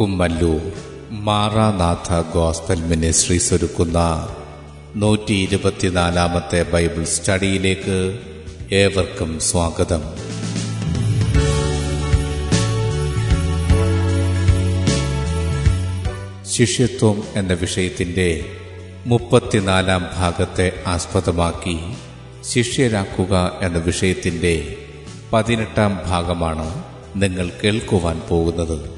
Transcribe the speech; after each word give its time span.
Kummallur 0.00 0.72
Maranatha 1.10 2.32
gospel 2.34 2.82
ministries 2.82 3.54
ഒരുക്കുന്ന 3.54 4.28
നൂറ്റി 4.96 5.32
ഇരുപത്തിനാലാമത്തെ 5.32 6.62
ബൈബിൾ 6.62 7.04
സ്റ്റഡിയിലേക്ക് 7.04 8.18
ഏവർക്കും 8.72 9.40
സ്വാഗതം. 9.40 10.02
ശിഷ്യത്വം 16.46 17.22
എന്ന 17.36 17.52
വിഷയത്തിന്റെ 17.52 18.44
മുപ്പത്തിനാലാം 19.06 20.06
ഭാഗത്തെ 20.16 20.72
ആസ്പദമാക്കി 20.86 21.78
ശിഷ്യരാക്കുക 22.48 23.52
എന്ന 23.62 23.78
വിഷയത്തിന്റെ 23.78 24.76
പതിനെട്ടാം 25.32 26.00
ഭാഗമാണ് 26.06 26.84
നിങ്ങൾ 27.16 27.50
കേൾക്കുവാൻ 27.64 28.20
പോകുന്നത്. 28.28 28.97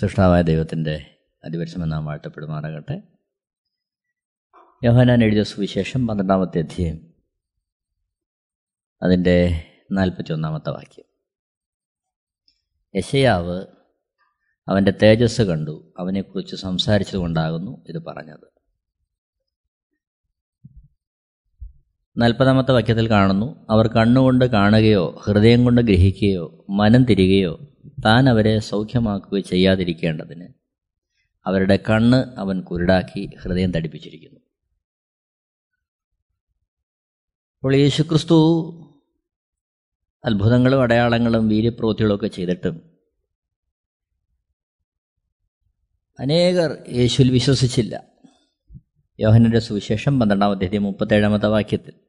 സൃഷ്ടാവായ 0.00 0.42
ദൈവത്തിന്റെ 0.42 1.18
അതിപരിശ്രമം 1.44 1.88
നാം 1.88 2.04
വാഴ്ത്തപ്പെടുമാറാകട്ടെ. 2.04 3.02
യോഹനാൻ 4.84 5.24
എഴുതിയ 5.24 5.42
സുവിശേഷം 5.42 6.06
പന്ത്രണ്ടാമത്തെ 6.06 6.58
അധ്യായം 6.58 7.14
അതിന്റെ 9.02 9.64
നാൽപ്പത്തി 9.92 10.32
ഒന്നാമത്തെ 10.32 10.70
വാക്യം. 10.70 11.04
യശയാവ് 12.96 13.66
അവന്റെ 14.68 14.90
തേജസ് 14.90 15.42
കണ്ടു 15.42 15.94
അവനെക്കുറിച്ച് 15.98 16.56
സംസാരിച്ചതുകൊണ്ടാകുന്നു 16.56 17.84
ഇത് 17.88 18.04
പറഞ്ഞത്. 18.04 18.57
നാൽപ്പതാമത്തെ 22.18 22.72
വാക്യത്തിൽ 22.72 23.10
കാണുന്നു 23.10 23.66
അവർ 23.70 23.86
കണ്ണുകൊണ്ട് 23.88 24.44
കാണുകയോ 24.44 25.20
ഹൃദയം 25.24 25.64
കൊണ്ട് 25.64 25.80
ഗ്രഹിക്കുകയോ 25.80 26.64
മനം 26.70 27.04
തിരികയോ 27.04 27.58
താൻ 28.04 28.28
അവരെ 28.28 28.58
സൗഖ്യമാക്കുകയോ 28.58 29.40
ചെയ്യാതിരിക്കേണ്ടതിന്. 29.40 30.48
അവരുടെ 31.46 31.78
കണ്ണ് 31.90 32.16
അവൻ 32.16 32.60
കുരുടാക്കി 32.60 33.30
ഹൃദയം 33.42 33.72
തടിപ്പിച്ചിരിക്കുന്നു. 33.72 34.40
അപ്പോൾ 37.56 37.74
യേശുക്രിസ്തു 37.74 38.38
അത്ഭുതങ്ങളും 40.24 40.82
അടയാളങ്ങളും 40.82 41.48
വീര്യപ്രവൃത്തികളും 41.48 42.14
ഒക്കെ 42.14 42.26
ചെയ്തിട്ടും 42.26 42.98
അനേകർ 46.20 46.76
യേശുവിൽ 46.92 47.30
വിശ്വസിച്ചില്ല. 47.30 48.02
യോഹനന്റെ 49.20 49.58
സുവിശേഷം 49.58 50.20
പന്ത്രണ്ടാം 50.20 50.50
അധ്യായം 50.50 50.82
മുപ്പത്തേഴാമത്തെ 50.82 51.46
വാക്യത്തിൽ. 51.46 52.07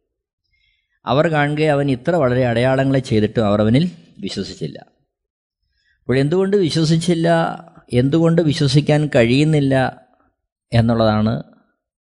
അവർ 1.06 1.28
കാണുക 1.28 1.62
അവൻ 1.62 1.92
ഇത്ര 1.92 2.12
വളരെ 2.12 2.46
അടയാളങ്ങളെ 2.46 3.00
ചെയ്തിട്ടും 3.00 3.46
അവർ 3.46 3.62
അവനിൽ 3.62 3.92
വിശ്വസിച്ചില്ല. 4.20 4.80
അപ്പോൾ 6.00 6.18
എന്തുകൊണ്ട് 6.18 6.58
വിശ്വസിച്ചില്ല? 6.58 7.30
എന്തുകൊണ്ട് 7.94 8.42
വിശ്വസിക്കാൻ 8.42 9.10
കഴിയുന്നില്ല? 9.16 10.02
എന്നുള്ളതാണ് 10.74 11.44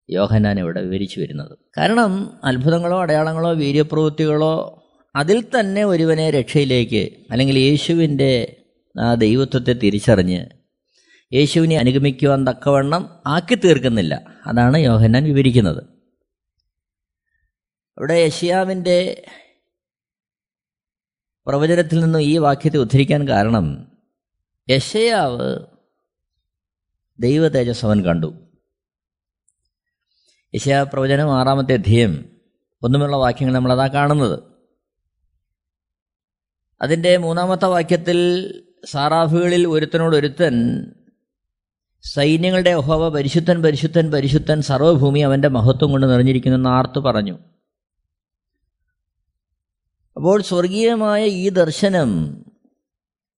യോഹനാൻ 0.09 0.59
ഇവിടെ 0.59 0.81
വിവരിച്ചു 0.81 1.19
വരുന്നത്. 1.19 1.57
കാരണം 1.77 2.39
അത്ഭുതങ്ങളോ 2.43 3.01
അടയാളങ്ങളോ 3.01 3.53
വീര്യപ്രവൃത്തികളോ 3.53 4.83
അതിൽ 5.15 5.43
തന്നെ 5.59 5.83
ഒരുവനെ 5.83 6.31
രക്ഷയിലേക്ക് 6.31 7.15
അല്ലെങ്കിൽ 7.31 7.59
യേശുവിന്റെ 7.59 8.55
ആ 9.01 9.13
ദൈവത്വത്തെ 9.13 9.73
തിരിച്ചറിഞ്ഞ് 9.73 10.45
യേശുവിനെ 11.33 11.77
അനുഗമിക്കുവാൻ 11.77 12.47
തക്കവണ്ണം 12.47 13.09
ആക്കി 13.27 13.55
തീർക്കുന്നില്ല 13.55 14.23
അതാണ് 14.47 14.77
യോഹന്നാൻ 14.77 15.23
വിവരിക്കുന്നത്. 15.23 15.98
അവിടെ 17.99 18.13
യഷിയാവിന്റെ 18.13 19.27
പ്രവചനത്തിൽ 21.47 21.99
നിന്നും 21.99 22.21
ഈ 22.21 22.37
വാക്യത്തെ 22.37 22.77
ഉദ്ധരിക്കാൻ 22.77 23.27
കാരണം 23.27 23.91
യഷയാവ് 24.69 25.65
ദൈവ 27.19 27.47
തേജസ് 27.47 27.85
അവൻ 27.85 28.03
കണ്ടു. 28.03 28.33
യശയാ 30.55 30.83
പ്രവചനം 30.83 31.39
ആറാമത്തെ 31.39 31.73
അധ്യയം 31.73 32.41
ഒന്നുമുള്ള 32.81 33.15
വാക്യങ്ങൾ 33.15 33.53
നമ്മളതാ 33.53 33.87
കാണുന്നത്. 33.87 34.39
അതിന്റെ 36.81 37.17
മൂന്നാമത്തെ 37.17 37.65
വാക്യത്തിൽ 37.65 38.19
സാറാഫുകളിൽ 38.85 39.67
ഒരുത്തനോടൊരുത്തൻ 39.67 40.85
സൈന്യങ്ങളുടെ 42.03 42.69
ഒഹവ 42.69 43.09
പരിശുദ്ധൻ 43.09 43.61
പരിശുദ്ധൻ 43.61 44.11
പരിശുദ്ധൻ 44.11 44.61
സർവഭൂമി 44.61 45.19
അവന്റെ 45.19 45.47
മഹത്വം 45.47 45.91
കൊണ്ട് 45.91 46.07
നിറഞ്ഞിരിക്കുന്നു 46.07 46.57
എന്ന് 46.57 46.69
ആർത്തു 46.69 46.99
പറഞ്ഞു. 46.99 47.39
അപ്പോൾ 50.15 50.41
സ്വർഗീയമായ 50.41 51.25
ഈ 51.25 51.49
ദർശനം 51.49 52.43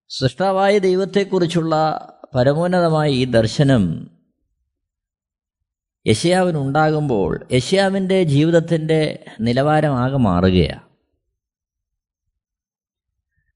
സൃഷ്ടാവായ 0.10 0.78
ദൈവത്തെക്കുറിച്ചുള്ള 0.78 1.76
പരമോന്നതമായ 2.36 3.10
ഈ 3.10 3.26
ദർശനം 3.26 4.12
യശയാവിനുണ്ടാകുമ്പോൾ 6.08 7.48
യശയാവിന്റെ 7.54 8.24
ജീവിതത്തിന്റെ 8.24 9.26
നിലവാരമാകെ 9.42 10.18
മാറുകയാണ്. 10.18 10.82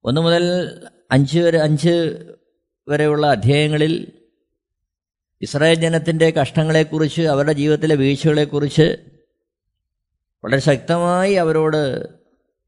ഒന്ന് 0.06 0.22
മുതൽ 0.22 0.44
അഞ്ച് 1.12 1.40
വരെ 1.40 1.60
അഞ്ച് 1.60 2.26
വരെയുള്ള 2.88 3.28
അധ്യായങ്ങളിൽ 3.28 4.12
ഇസ്രായേൽ 5.42 5.76
ജനത്തിന്റെ 5.76 6.30
കഷ്ടങ്ങളെക്കുറിച്ച് 6.30 7.22
അവരുടെ 7.22 7.54
ജീവിതത്തിലെ 7.54 7.96
വീഴ്ചകളെക്കുറിച്ച് 7.96 8.98
വളരെ 10.44 10.60
ശക്തമായി 10.62 11.34
അവരോട് 11.34 12.10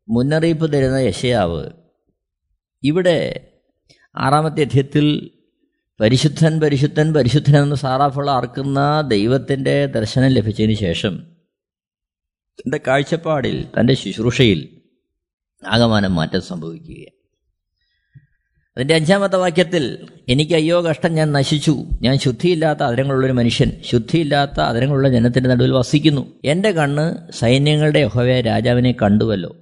മുന്നറിയിപ്പ് 0.10 0.74
തരുന്ന 0.74 0.96
യശയാവ് 0.96 1.70
ഇവിടെ 2.84 3.48
ആറാമത്തെ 4.18 4.62
അധ്യയത്തിൽ 4.62 5.32
പരിശുദ്ധൻ 6.00 6.60
പരിശുദ്ധൻ 6.60 7.14
പരിശുദ്ധൻ 7.14 7.58
എന്ന് 7.58 7.76
സാറാഫുള്ള 7.76 8.32
ആർക്കുന്ന 8.32 9.02
ദൈവത്തിന്റെ 9.08 9.86
ദർശനം 9.86 10.28
ലഭിച്ചതിന് 10.28 10.74
ശേഷം 10.74 11.18
തന്റെ 12.44 12.80
കാഴ്ചപ്പാടിൽ 12.88 13.68
തന്റെ 13.80 13.94
ശുശ്രൂഷയിൽ 13.94 14.82
ആകമാനം 15.68 16.16
മാറ്റം 16.16 16.42
സംഭവിക്കുക 16.42 17.18
അതിന്റെ 18.78 18.96
അഞ്ചാമത്തെ 18.96 19.36
വാക്യത്തിൽ 19.36 20.08
എനിക്ക് 20.30 20.54
അയ്യോ 20.54 20.82
കഷ്ടം 20.82 21.14
ഞാൻ 21.14 21.32
നശിച്ചു. 21.32 21.86
ഞാൻ 22.02 22.18
ശുദ്ധിയില്ലാത്ത 22.18 22.80
അതിരങ്ങളുള്ളൊരു 22.80 23.34
മനുഷ്യൻ. 23.34 23.72
ശുദ്ധിയില്ലാത്ത 23.86 24.60
അതിരങ്ങളുള്ള 24.60 25.10
ജനത്തിന്റെ 25.10 25.50
നടുവിൽ 25.50 25.72
വസിക്കുന്നു. 25.72 26.40
എന്റെ 26.46 26.72
കണ്ണ് 26.72 27.32
സൈന്യങ്ങളുടെ 27.32 28.00
യഹോവയ 28.00 28.42
രാജാവിനെ 28.42 28.92
കണ്ടുവല്ലോ. 28.92 29.56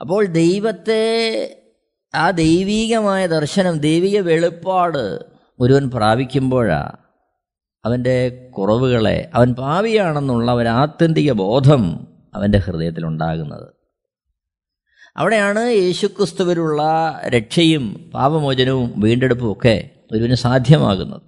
അപ്പോൾ 0.00 0.26
ദൈവത്തെ 0.26 1.02
ആ 2.14 2.30
ദൈവീകമായ 2.30 3.26
ദർശനം 3.26 3.78
ദൈവിക 3.78 4.20
വെളിപ്പാട് 4.20 5.18
ഒരുവൻ 5.60 5.90
പ്രാപിക്കുമ്പോഴാണ് 5.90 6.96
അവന്റെ 7.84 8.50
കുറവുകളെ 8.50 9.30
അവൻ 9.34 9.54
പാവിയാണെന്നുള്ള 9.54 10.52
ഒരു 10.52 10.68
ആത്യന്തിക 10.68 11.32
ബോധം 11.32 12.06
അവന്റെ 12.34 12.58
ഹൃദയത്തിലുണ്ടാകുന്നത്. 12.58 13.68
അവിടെയാണ് 15.16 15.70
യേശുക്രിസ്തുവിലുള്ള 15.70 16.82
രക്ഷയും 17.26 18.10
പാപമോചനവും 18.14 19.00
വീണ്ടെടുപ്പും 19.00 19.52
ഒക്കെ 19.52 19.90
ഒരുവിന് 20.12 20.34
സാധ്യമാകുന്നത്. 20.34 21.22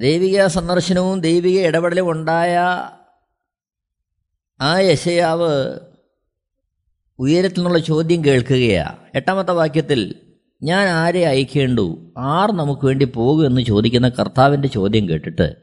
ദൈവിക 0.00 0.46
സന്ദർശനവും 0.46 1.20
ദൈവിക 1.20 1.60
ഇടപെടലും 1.60 2.10
ഉണ്ടായ 2.10 2.58
ആ 4.60 4.78
യശയാവ് 4.78 5.78
ഉയരത്തിൽ 7.20 7.58
നിന്നുള്ള 7.58 7.78
ചോദ്യം 7.78 8.24
കേൾക്കുകയാണ് 8.24 8.96
എട്ടാമത്തെ 9.14 9.52
വാക്യത്തിൽ 9.52 10.14
ഞാൻ 10.62 10.88
ആരെ 10.88 11.26
അയക്കേണ്ടു? 11.26 12.14
ആർ 12.18 12.52
നമുക്ക് 12.52 12.86
വേണ്ടി 12.86 13.04
പോകും 13.04 13.46
എന്ന് 13.46 13.60
ചോദിക്കുന്ന 13.60 14.08
കർത്താവിന്റെ 14.08 14.68
ചോദ്യം 14.68 15.08
കേട്ടിട്ട് 15.08 15.56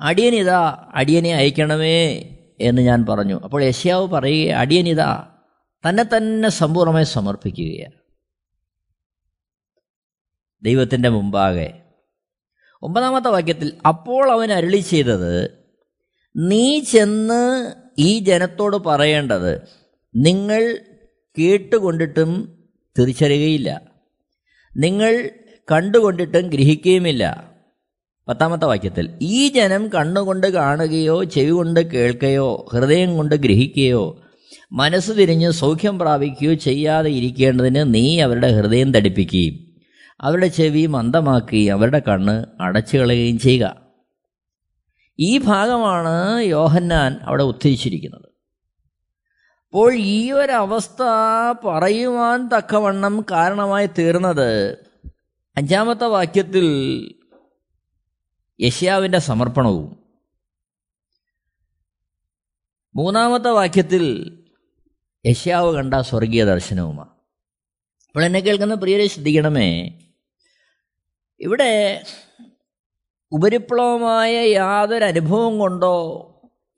അടിയനിതാ 0.00 0.86
അടിയനെ 0.94 1.34
അയക്കണമേ 1.34 2.28
എന്ന് 2.60 2.82
ഞാൻ 2.82 3.06
പറഞ്ഞു. 3.06 3.40
അപ്പോൾ 3.40 3.62
യശ്യാവ് 3.62 4.08
പറയുക 4.08 4.52
അടിയനിതാ 4.52 5.26
തന്നെ 5.88 6.04
തന്നെ 6.16 6.48
സമ്പൂർണമായി 6.48 7.04
സമർപ്പിക്കുകയാണ് 7.04 7.92
ദൈവത്തിന്റെ 10.62 11.08
മുമ്പാകെ. 11.08 11.72
ഒമ്പതാമത്തെ 12.82 13.28
വാക്യത്തിൽ 13.28 13.72
അപ്പോൾ 13.86 14.30
അവൻ 14.30 14.52
അരുളി 14.52 14.76
ചെയ്തത് 14.76 15.50
നീ 16.36 16.80
ചെന്ന് 16.80 17.72
ഈ 17.98 18.18
ജനത്തോട് 18.18 18.76
പറയേണ്ടത് 18.76 19.79
നിങ്ങൾ 20.14 20.78
കേട്ടുകൊണ്ടിട്ടും 21.38 22.58
തിരിച്ചറിയുകയില്ല. 22.98 23.80
നിങ്ങൾ 24.76 25.30
കണ്ടുകൊണ്ടിട്ടും 25.72 26.48
ഗ്രഹിക്കുകയുമില്ല. 26.48 27.50
പത്താമത്തെ 28.28 28.66
വാക്യത്തിൽ 28.66 29.18
ഈ 29.22 29.48
ജനം 29.48 29.88
കണ്ണുകൊണ്ട് 29.88 30.46
കാണുകയോ 30.46 31.24
ചെവി 31.24 31.50
കൊണ്ട് 31.50 31.90
കേൾക്കുകയോ 31.90 32.68
ഹൃദയം 32.72 33.16
കൊണ്ട് 33.16 33.34
ഗ്രഹിക്കുകയോ 33.34 34.20
മനസ്സ് 34.72 35.12
തിരിഞ്ഞ് 35.12 35.50
സൗഖ്യം 35.50 35.98
പ്രാപിക്കുകയോ 35.98 36.54
ചെയ്യാതെ 36.54 37.10
ഇരിക്കേണ്ടതിന് 37.10 37.94
നീ 37.94 38.20
അവരുടെ 38.20 38.56
ഹൃദയം 38.56 38.94
തടിപ്പിക്കുകയും 38.94 39.54
അവരുടെ 40.20 40.46
ചെവി 40.46 40.86
മന്ദമാക്കുകയും 40.86 41.72
അവരുടെ 41.72 41.98
കണ്ണ് 41.98 42.44
അടച്ചു 42.60 42.96
കളയുകയും 42.96 43.38
ചെയ്യുക. 43.38 43.76
ഈ 45.18 45.38
ഭാഗമാണ് 45.38 46.42
യോഹന്നാൻ 46.42 47.16
അവിടെ 47.22 47.42
ഉദ്ധരിച്ചിരിക്കുന്നത്. 47.42 48.29
അപ്പോൾ 49.72 49.94
ഈ 49.94 50.32
ഒരവസ്ഥ 50.32 51.02
പറയുവാൻ 51.66 52.48
തക്കവണ്ണം 52.48 53.24
കാരണമായി 53.30 53.86
തീർന്നത് 53.86 54.72
അഞ്ചാമത്തെ 55.56 56.04
വാക്യത്തിൽ 56.04 56.66
യഷ്യാവിന്റെ 58.60 59.18
സമർപ്പണവും. 59.18 60.02
മൂന്നാമത്തെ 62.94 63.48
വാക്യത്തിൽ 63.48 64.36
യഷ്യാവ് 65.26 65.74
കണ്ട 65.74 65.94
സ്വർഗീയ 65.94 66.44
ദർശനവുമാണ് 66.44 67.10
അപ്പോൾ 68.08 68.24
എന്നെ 68.24 68.40
കേൾക്കുന്ന 68.40 68.74
പ്രിയരെ 68.74 69.06
ശ്രദ്ധിക്കണമേ. 69.06 70.00
ഇവിടെ 71.40 72.02
ഉപരിപ്ലവമായ 73.32 74.50
യാതൊരു 74.50 75.04
അനുഭവം 75.04 75.58
കൊണ്ടോ 75.58 76.26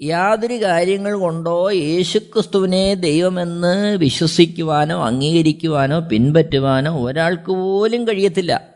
യാതൊരു 0.03 0.63
കാര്യങ്ങൾ 0.63 1.15
കൊണ്ടോ 1.15 1.71
യേശുക്രിസ്തുവിനെ 1.71 2.95
ദൈവമെന്ന് 2.95 3.97
വിശ്വസിക്കുവാനോ 3.97 5.07
അംഗീകരിക്കുവാനോ 5.07 6.01
പിൻപറ്റുവാനോ 6.01 7.07
ഒരാൾക്ക് 7.07 7.53
പോലും 7.53 8.09
കഴിയത്തില്ല. 8.09 8.69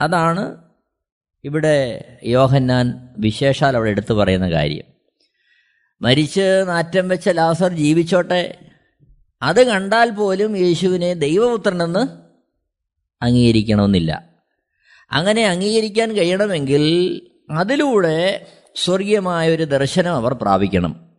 അതാണ് 0.00 0.56
ഇവിടെ 1.44 2.04
യോഹന്നാൻ 2.24 3.08
വിശേഷാൽ 3.18 3.76
അവിടെ 3.76 3.90
എടുത്തു 3.90 4.14
പറയുന്ന 4.14 4.50
കാര്യം. 4.50 4.84
മരിച്ച് 6.02 6.64
നാറ്റം 6.68 7.08
വെച്ച 7.08 7.28
ലാസർ 7.28 7.72
ജീവിച്ചോട്ടെ. 7.72 8.58
അത് 9.42 9.66
കണ്ടാൽ 9.66 10.10
പോലും 10.10 10.56
യേശുവിനെ 10.56 11.14
ദൈവപുത്രനെന്ന് 11.14 12.06
അംഗീകരിക്കണമെന്നില്ല. 13.24 14.24
അങ്ങനെ 15.10 15.46
അംഗീകരിക്കാൻ 15.46 16.12
കഴിയണമെങ്കിൽ 16.12 17.20
അതിലൂടെ 17.50 18.46
സ്വർഗീയമായ 18.74 19.54
ഒരു 19.54 19.62
ദർശനം 19.62 20.14
അവർ 20.14 20.34
പ്രാപിക്കണം. 20.34 21.10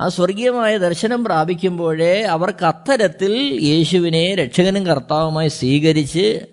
ആ 0.00 0.08
സ്വർഗീയമായ 0.08 0.78
ദർശനം 0.78 1.24
പ്രാപിക്കുമ്പോഴേ 1.24 2.22
അവർക്ക് 2.22 2.64
അത്തരത്തിൽ 2.64 3.58
യേശുവിനെ 3.62 4.34
രക്ഷകനും 4.34 4.86
കർത്താവുമായി 4.86 5.48
സ്വീകരിച്ച് 5.48 6.46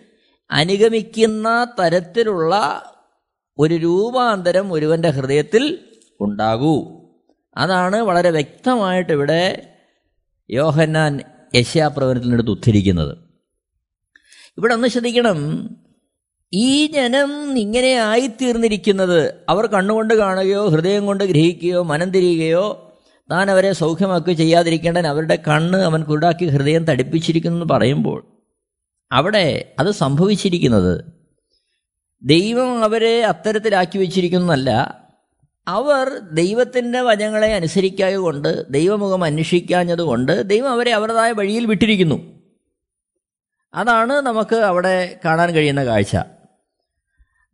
അനുഗമിക്കുന്ന 0.51 1.67
തരത്തിലുള്ള 1.79 2.83
ഒരു 3.57 3.73
രൂപാന്തരം 3.73 4.73
ഒരുവന്റെ 4.73 5.09
ഹൃദയത്തിൽ 5.09 5.79
ഉണ്ടാകൂ. 6.19 7.01
അതാണ് 7.57 7.95
വളരെ 7.95 8.29
വ്യക്തമായിട്ട് 8.29 9.13
ഇവിടെ 9.13 9.73
യോഹന്നാൻ 10.51 11.19
യശ്യാപ്രവനത്തിനടുത്ത് 11.55 12.51
ഉദ്ധരിക്കുന്നത്. 12.51 13.17
ഇവിടെ 14.57 14.73
ഒന്ന് 14.73 14.87
ശ്രദ്ധിക്കണം. 14.87 15.69
ഈ 16.53 16.87
ജനം 16.87 17.59
ഇങ്ങനെ 17.59 17.87
ആയിത്തീർന്നിരിക്കുന്നത് 17.87 19.35
അവർ 19.49 19.65
കണ്ണുകൊണ്ട് 19.65 20.13
കാണുകയോ 20.13 20.67
ഹൃദയം 20.67 21.05
കൊണ്ട് 21.05 21.23
ഗ്രഹിക്കുകയോ 21.23 21.83
മനം 21.83 22.11
തിരിയുകയോ 22.11 22.93
താൻ 23.31 23.51
അവരെ 23.51 23.71
സൗഖ്യമാക്കുകയോ 23.71 24.35
ചെയ്യാതിരിക്കേണ്ടൻ 24.35 25.07
അവരുടെ 25.07 25.35
കണ്ണ് 25.47 25.77
അവൻ 25.77 26.03
കുരുടാക്കി 26.03 26.45
ഹൃദയം 26.45 26.85
തടിപ്പിച്ചിരിക്കുന്നു 26.85 27.57
എന്ന് 27.57 27.73
പറയുമ്പോൾ 27.73 28.27
അവിടെ 29.11 29.73
അത് 29.79 29.91
സംഭവിച്ചിരിക്കുന്നത് 29.91 31.05
ദൈവം 32.23 32.83
അവരെ 32.83 33.23
അത്തരത്തിലാക്കി 33.23 33.97
വെച്ചിരിക്കുന്നതല്ല. 33.97 35.01
അവർ 35.67 36.19
ദൈവത്തിന്റെ 36.33 37.01
വചനങ്ങളെ 37.01 37.53
അനുസരിക്കായ 37.53 38.15
കൊണ്ട് 38.15 38.65
ദൈവമുഖം 38.69 39.23
അന്വേഷിക്കാഞ്ഞതുകൊണ്ട് 39.23 40.43
ദൈവം 40.47 40.71
അവരെ 40.71 40.91
അവരുടേതായ 40.91 41.31
വഴിയിൽ 41.31 41.65
വിട്ടിരിക്കുന്നു. 41.65 42.41
അതാണ് 43.73 44.13
നമുക്ക് 44.13 44.55
അവിടെ 44.55 45.19
കാണാൻ 45.25 45.51
കഴിയുന്ന 45.51 45.85
കാഴ്ച. 45.85 46.17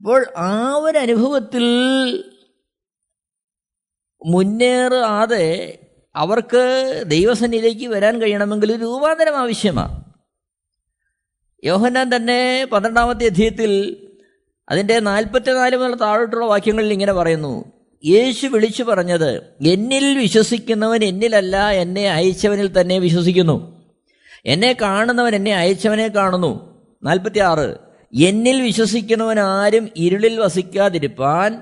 അപ്പോൾ 0.02 0.26
ആ 0.38 0.74
ഒരു 0.74 0.98
അനുഭവത്തിൽ 0.98 1.64
മുന്നേറാതെ 4.26 5.80
അവർക്ക് 6.16 7.04
ദൈവസന്നിധിയിലേക്ക് 7.08 7.88
വരാൻ 7.88 8.22
കഴിയണമെങ്കിൽ 8.22 8.82
രൂപാന്തരം 8.82 9.38
ആവശ്യമാണ്. 9.38 10.04
യോഹന്നാൻ 11.64 12.16
തന്നെ 12.16 12.66
പന്ത്രണ്ടാമത്തെ 12.66 13.26
അധ്യയത്തിൽ 13.26 14.04
അതിന്റെ 14.70 15.00
നാൽപ്പത്തിനാല് 15.00 15.78
മുതൽ 15.78 15.96
താഴോട്ടുള്ള 15.96 16.46
വാക്യങ്ങളിൽ 16.46 16.94
ഇങ്ങനെ 16.94 17.14
പറയുന്നു 17.14 17.66
യേശു 18.06 18.48
വിളിച്ചു 18.48 18.84
പറഞ്ഞത് 18.84 19.58
എന്നിൽ 19.68 20.18
വിശ്വസിക്കുന്നവൻ 20.18 21.04
എന്നിലല്ല 21.04 21.70
എന്നെ 21.70 22.10
അയച്ചവനിൽ 22.10 22.82
തന്നെ 22.82 23.00
വിശ്വസിക്കുന്നു. 23.00 23.86
എന്നെ 24.46 24.78
കാണുന്നവൻ 24.82 25.36
എന്നെ 25.36 25.56
അയച്ചവനെ 25.56 26.08
കാണുന്നു. 26.08 26.84
നാൽപ്പത്തി 27.04 27.40
ആറ് 27.40 27.87
എന്നിൽ 28.16 28.62
വിശ്വസിക്കുന്നവൻ 28.62 29.40
ആരും 29.40 29.90
ഇരുളിൽ 29.96 30.40
വസിക്കാതിരിപ്പാൻ 30.40 31.62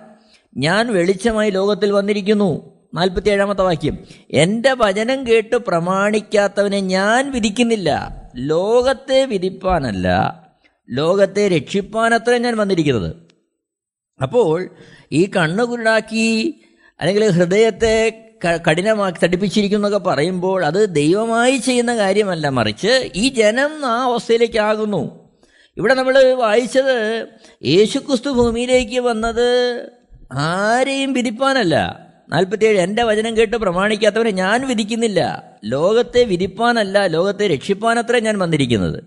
ഞാൻ 0.58 0.94
വെളിച്ചമായി 0.94 1.52
ലോകത്തിൽ 1.52 1.92
വന്നിരിക്കുന്നു. 1.92 2.76
നാൽപ്പത്തി 2.94 3.30
ഏഴാമത്തെ 3.30 3.62
വാക്യം. 3.62 3.98
എന്റെ 4.32 4.74
വചനം 4.74 5.28
കേട്ട് 5.28 5.56
പ്രമാണിക്കാത്തവനെ 5.56 6.80
ഞാൻ 6.80 7.32
വിധിക്കുന്നില്ല. 7.32 8.22
ലോകത്തെ 8.36 9.26
വിധിപ്പാനല്ല. 9.26 10.42
ലോകത്തെ 10.90 11.48
രക്ഷിപ്പാനത്രേ 11.48 12.38
ഞാൻ 12.38 12.58
വന്നിരിക്കുന്നത്. 12.58 13.16
അപ്പോൾ 14.22 14.70
ഈ 15.12 15.30
കണ്ണുകുരുടാക്കി 15.38 16.60
അല്ലെങ്കിൽ 17.00 17.30
ഹൃദയത്തെ 17.30 18.22
കഠിനമാക്കി 18.72 19.18
തടിപ്പിച്ചിരിക്കുന്നൊക്കെ 19.24 19.98
പറയുമ്പോൾ 19.98 20.66
അത് 20.66 20.96
ദൈവമായി 20.96 21.58
ചെയ്യുന്ന 21.58 21.96
കാര്യമല്ല. 21.96 22.50
മറിച്ച് 22.50 23.12
ഈ 23.16 23.30
ജനം 23.30 23.86
ആ 23.86 24.04
അവസ്ഥയിലേക്കാകുന്നു. 24.04 25.25
ഇവിടെ 25.78 25.94
നമ്മൾ 25.94 26.34
വായിച്ചത് 26.34 27.28
യേശുക്രിസ്തു 27.66 28.30
ഭൂമിയിലേക്ക് 28.30 29.00
വന്നത് 29.00 29.48
ആരെയും 30.34 31.14
വിധിപ്പാനല്ല. 31.14 32.00
നാൽപ്പത്തിയേഴ് 32.30 32.80
എന്റെ 32.80 33.04
വചനം 33.04 33.38
കേട്ട് 33.38 33.58
പ്രമാണിക്കാത്തവരെ 33.58 34.32
ഞാൻ 34.32 34.68
വിധിക്കുന്നില്ല. 34.68 35.44
ലോകത്തെ 35.64 36.24
വിധിപ്പാനല്ല 36.24 37.08
ലോകത്തെ 37.08 37.48
രക്ഷിപ്പാനത്രേ 37.48 38.20
ഞാൻ 38.20 38.38
വന്നിരിക്കുന്നത്. 38.38 39.04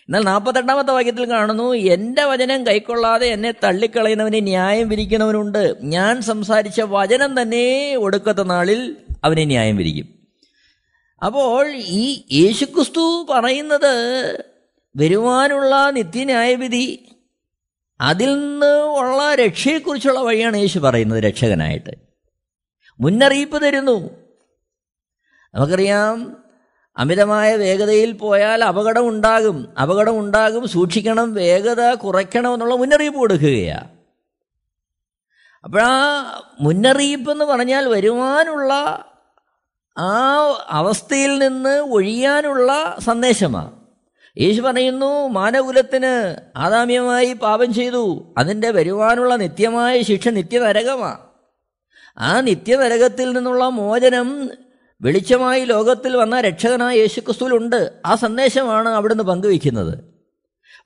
എന്നാൽ 0.00 0.22
നാൽപ്പത്തെട്ടാമത്തെ 0.22 0.92
വാക്യത്തിൽ 0.92 1.30
കാണുന്നു 1.30 1.72
എന്റെ 1.72 2.24
വചനം 2.24 2.66
കൈക്കൊള്ളാതെ 2.66 3.26
എന്നെ 3.26 3.54
തള്ളിക്കളയുന്നവനെ 3.64 4.40
ന്യായം 4.40 4.88
വിധിക്കുന്നവനുണ്ട്. 4.88 5.76
ഞാൻ 5.82 6.22
സംസാരിച്ച 6.22 6.80
വചനം 6.80 7.42
തന്നെ 7.42 7.96
ഒടുക്കത്ത 7.96 8.42
നാളിൽ 8.42 8.96
അവനെ 9.24 9.44
ന്യായം 9.44 9.76
വിധിക്കും. 9.76 10.08
അപ്പോൾ 11.24 11.72
ഈ 11.76 12.24
യേശുക്രിസ്തു 12.32 13.26
പറയുന്നത് 13.30 14.44
വരുവാനുള്ള 14.96 15.90
നിത്യന്യായവിധി 15.90 17.06
അതിൽ 18.00 18.40
നിന്ന് 18.40 18.76
ഉള്ള 18.76 19.34
രക്ഷയെക്കുറിച്ചുള്ള 19.34 20.20
വഴിയാണ് 20.20 20.56
യേശു 20.56 20.78
പറയുന്നത് 20.78 21.22
രക്ഷകനായിട്ട്. 21.22 21.90
മുന്നറിയിപ്പ് 23.00 23.62
തരുന്നു. 23.62 24.10
നമുക്കറിയാം 25.54 26.44
അമിതമായ 26.96 27.56
വേഗതയിൽ 27.56 28.12
പോയാൽ 28.12 28.64
അപകടം 28.64 29.08
ഉണ്ടാകും 29.08 29.74
അപകടം 29.82 30.18
ഉണ്ടാകും 30.18 30.68
സൂക്ഷിക്കണം 30.68 31.34
വേഗത 31.34 31.94
കുറയ്ക്കണം 31.94 32.54
എന്നുള്ള 32.54 32.74
മുന്നറിയിപ്പ് 32.74 33.18
കൊടുക്കുകയാണ് 33.18 33.88
അപ്പോഴാ 35.64 36.24
മുന്നറിയിപ്പ് 36.60 37.30
എന്ന് 37.30 37.44
പറഞ്ഞാൽ 37.44 37.88
വരുവാനുള്ള 37.88 38.72
ആ 39.98 40.36
അവസ്ഥയിൽ 40.68 41.38
നിന്ന് 41.38 41.80
ഒഴിയാനുള്ള 41.80 42.96
സന്ദേശമാണ് 43.00 43.83
യേശു 44.38 44.60
പറയുന്നു 44.60 45.28
മാനകുലത്തിന് 45.28 46.36
ആദാമ്യമായി 46.58 47.32
പാപം 47.32 47.74
ചെയ്തു. 47.74 48.34
അതിന്റെ 48.38 48.70
വരുവാനുള്ള 48.70 49.36
നിത്യമായ 49.36 50.02
ശിക്ഷ 50.02 50.28
നിത്യനരകമാണ് 50.28 51.18
ആ 52.18 52.40
നിത്യനരകത്തിൽ 52.40 53.32
നിന്നുള്ള 53.32 53.64
മോചനം 53.64 54.50
വെളിച്ചമായി 55.00 55.64
ലോകത്തിൽ 55.64 56.16
വന്ന 56.16 56.40
രക്ഷകനായ 56.40 56.98
യേശുക്രിസ്തുവിലുണ്ട്. 56.98 57.92
ആ 58.06 58.14
സന്ദേശമാണ് 58.14 58.88
അവിടുന്ന് 58.88 59.24
പങ്കുവയ്ക്കുന്നത്. 59.24 59.98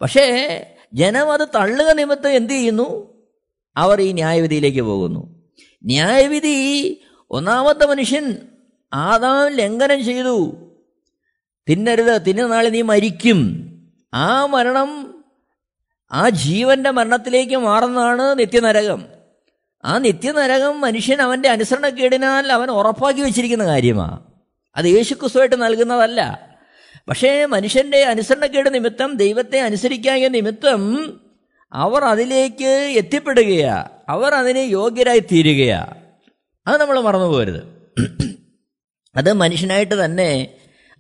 പക്ഷേ 0.01 0.67
ജനം 0.95 1.33
അത് 1.33 1.49
തള്ളുക 1.55 1.91
നിമിത്തം 1.93 2.31
എന്തു 2.31 2.53
ചെയ്യുന്നു? 2.53 3.19
അവർ 3.77 4.01
ഈ 4.01 4.13
ന്യായവിധിയിലേക്ക് 4.13 4.83
പോകുന്നു. 4.83 5.45
ന്യായവിധി 5.85 7.01
ഒന്നാമത്തെ 7.31 7.87
മനുഷ്യൻ 7.87 8.37
ആദാം 8.93 9.49
ലംഘനം 9.49 10.05
ചെയ്തു. 10.05 10.68
തിന്നരുത് 11.69 12.23
തിന്ന 12.27 12.47
നാളെ 12.47 12.69
നീ 12.69 12.83
മരിക്കും. 12.83 13.69
ആ 14.15 14.47
മരണം 14.47 15.25
ആ 16.13 16.29
ജീവന്റെ 16.29 16.91
മരണത്തിലേക്ക് 16.91 17.57
മാറുന്നതാണ് 17.57 18.39
നിത്യനരകം. 18.39 19.05
ആ 19.85 19.99
നിത്യനരകം 19.99 20.81
മനുഷ്യൻ 20.81 21.23
അവന്റെ 21.23 21.49
അനുസരണക്കേടിനാൽ 21.49 22.53
അവൻ 22.53 22.71
ഉറപ്പാക്കി 22.71 23.21
വെച്ചിരിക്കുന്ന 23.21 23.65
കാര്യമാണ് 23.65 24.21
അത് 24.77 24.87
യേശുക്രിസ്തുവായിട്ട് 24.87 25.63
നൽകുന്നതല്ല. 25.63 26.49
പക്ഷേ 27.09 27.45
മനുഷ്യന്റെ 27.45 28.03
അനുസരണക്കേട് 28.03 28.75
നിമിത്തം 28.75 29.17
ദൈവത്തെ 29.17 29.61
അനുസരിക്കായ 29.61 30.29
നിമിത്തം 30.29 30.83
അവർ 31.73 32.05
അതിലേക്ക് 32.05 32.93
എത്തിപ്പെടുകയാ. 32.97 33.89
അവർ 34.09 34.35
അതിന് 34.35 34.59
യോഗ്യരായി 34.59 35.19
തീരുകയാ. 35.19 35.87
അത് 36.67 36.81
നമ്മൾ 36.81 37.01
മറന്നു 37.01 37.27
പോരുത് 37.27 37.63
അത് 39.17 39.33
മനുഷ്യനായിട്ട് 39.33 40.05
തന്നെ 40.05 40.55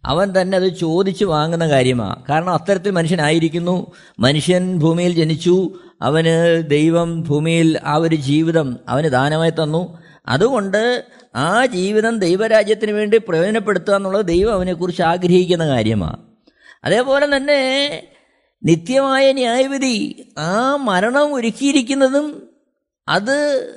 അവൻ 0.09 0.41
തന്നെ 0.41 0.57
അത് 0.57 0.77
ചോദിച്ചു 0.77 1.25
വാങ്ങുന്ന 1.25 1.69
കാര്യമാണ് 1.69 2.23
കാരണം 2.29 2.55
അത്തരത്തിൽ 2.55 2.91
മനുഷ്യനായിരിക്കുന്നു. 2.91 3.93
മനുഷ്യൻ 4.19 4.79
ഭൂമിയിൽ 4.79 5.13
ജനിച്ചു. 5.13 5.73
അവന് 6.03 6.71
ദൈവം 6.71 7.23
ഭൂമിയിൽ 7.23 7.81
ആ 7.85 7.95
ഒരു 7.97 8.17
ജീവിതം 8.17 8.79
അവന് 8.89 9.07
ദാനമായി 9.07 9.51
തന്നു. 9.51 9.99
അതുകൊണ്ട് 10.27 11.05
ആ 11.37 11.67
ജീവിതം 11.67 12.19
ദൈവരാജ്യത്തിന് 12.19 12.91
വേണ്ടി 12.91 13.21
പ്രയോജനപ്പെടുത്തുക 13.29 13.95
എന്നുള്ളത് 13.95 14.27
ദൈവം 14.27 14.53
അവനെക്കുറിച്ച് 14.53 15.03
ആഗ്രഹിക്കുന്ന 15.03 15.69
കാര്യമാണ് 15.69 16.17
അതേപോലെ 16.85 17.37
തന്നെ 17.37 18.03
നിത്യമായ 18.65 19.33
ന്യായവിധി 19.33 20.29
ആ 20.39 20.77
മരണം 20.77 21.35
ഒരുക്കിയിരിക്കുന്നതും 21.35 22.49
അത് 23.09 23.69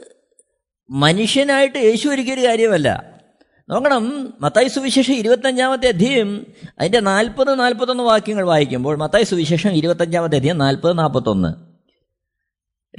മനുഷ്യനായിട്ട് 0.89 1.77
യേശു 1.77 2.07
ഒരുക്കിയൊരു 2.07 2.47
കാര്യമല്ല. 2.47 3.10
നോക്കണം. 3.71 4.33
മത്തായി 4.41 4.67
സുവിശേഷം 4.67 5.13
ഇരുപത്തഞ്ചാമത്തെ 5.13 5.87
അധ്യയം 5.87 6.45
അതിന്റെ 6.79 6.99
നാൽപ്പത് 6.99 7.59
നാൽപ്പത്തൊന്ന് 7.59 8.03
വാക്യങ്ങൾ 8.03 8.45
വായിക്കുമ്പോൾ 8.45 8.97
മത്തായി 8.97 9.23
സുവിശേഷം 9.23 9.71
ഇരുപത്തഞ്ചാമത്തെ 9.71 10.35
അധ്യയം 10.35 10.57
നാൽപ്പത് 10.57 10.97
നാൽപ്പത്തൊന്ന്. 10.97 11.53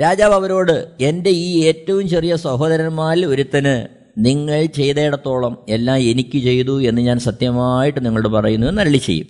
രാജാവ് 0.03 0.35
അവരോട് 0.35 0.89
എന്റെ 1.01 1.31
ഈ 1.31 1.65
ഏറ്റവും 1.65 2.09
ചെറിയ 2.09 2.37
സഹോദരന്മാരിൽ 2.37 3.27
ഒരുത്തന് 3.27 3.89
നിങ്ങൾ 4.19 4.67
ചെയ്തയിടത്തോളം 4.67 5.67
എല്ലാം 5.69 5.99
എനിക്ക് 5.99 6.39
ചെയ്തു 6.39 6.83
എന്ന് 6.83 7.03
ഞാൻ 7.03 7.19
സത്യമായിട്ട് 7.19 8.05
നിങ്ങളോട് 8.05 8.29
പറയുന്നു 8.29 8.67
എന്ന് 8.67 8.83
അരളി 8.83 8.97
ചെയ്യും. 8.97 9.27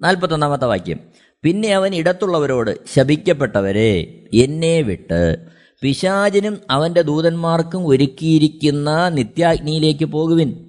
നാൽപ്പത്തൊന്നാമത്തെ 0.00 0.64
വാക്യം 0.64 1.00
പിന്നെ 1.42 1.74
അവൻ 1.74 1.94
ഇടത്തുള്ളവരോട് 1.94 2.78
ശപിക്കപ്പെട്ടവരെ 2.94 4.24
എന്നെ 4.34 4.82
വിട്ട് 4.82 5.36
പിശാചിനും 5.82 6.58
അവന്റെ 6.70 7.02
ദൂതന്മാർക്കും 7.02 7.86
ഒരുക്കിയിരിക്കുന്ന 7.86 9.08
നിത്യാഗ്നിയിലേക്ക് 9.08 10.04
പോകുവിൻ. 10.04 10.67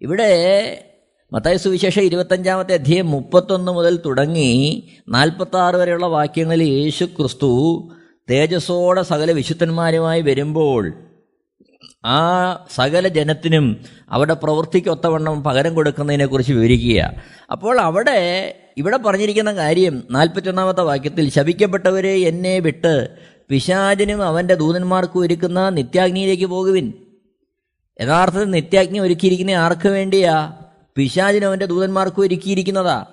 ഇവിടെ 0.00 0.30
മത്തായ 1.32 1.56
സുവിശേഷം 1.56 2.02
ഇരുപത്തഞ്ചാമത്തെ 2.02 2.72
അധ്യയം 2.72 3.10
മുപ്പത്തൊന്ന് 3.10 3.72
മുതൽ 3.72 4.00
തുടങ്ങി 4.06 4.82
നാൽപ്പത്തി 5.08 5.56
ആറ് 5.56 5.74
വരെയുള്ള 5.74 6.06
വാക്യങ്ങളിൽ 6.06 6.62
യേശു 6.62 7.04
ക്രിസ്തു 7.04 7.88
തേജസ്സോടെ 8.30 9.02
സകല 9.02 9.32
വിശുദ്ധന്മാരുമായി 9.32 10.22
വരുമ്പോൾ 10.22 10.94
ആ 12.04 12.20
സകല 12.74 13.08
ജനത്തിനും 13.08 13.76
അവിടെ 14.08 14.34
പ്രവൃത്തിക്കൊത്തവണ്ണം 14.34 15.44
പകരം 15.44 15.74
കൊടുക്കുന്നതിനെക്കുറിച്ച് 15.74 16.52
വിവരിക്കുക. 16.52 17.12
അപ്പോൾ 17.50 17.80
അവിടെ 17.80 18.20
ഇവിടെ 18.76 18.96
പറഞ്ഞിരിക്കുന്ന 18.96 19.54
കാര്യം 19.54 20.02
നാൽപ്പത്തൊന്നാമത്തെ 20.10 20.80
വാക്യത്തിൽ 20.80 21.30
ശപിക്കപ്പെട്ടവരെ 21.30 22.16
എന്നെ 22.16 22.58
വിട്ട് 22.58 23.08
പിശാചിനും 23.48 24.22
അവന്റെ 24.22 24.54
ദൂതന്മാർക്കും 24.54 25.20
ഒരുക്കുന്ന 25.20 25.70
നിത്യാഗ്നിയിലേക്ക് 25.70 26.46
പോകുവിൻ. 26.46 27.05
യഥാർത്ഥത്തിൽ 28.00 28.50
നിത്യാജ്ഞ 28.50 29.00
ഒരുക്കിയിരിക്കുന്ന 29.00 29.50
ആർക്ക് 29.50 29.88
വേണ്ടിയാ? 29.88 30.52
പിശാചിനും 30.96 31.46
അവന്റെ 31.46 31.66
ദൂതന്മാർക്കും 31.66 32.22
ഒരുക്കിയിരിക്കുന്നതാ. 32.22 33.04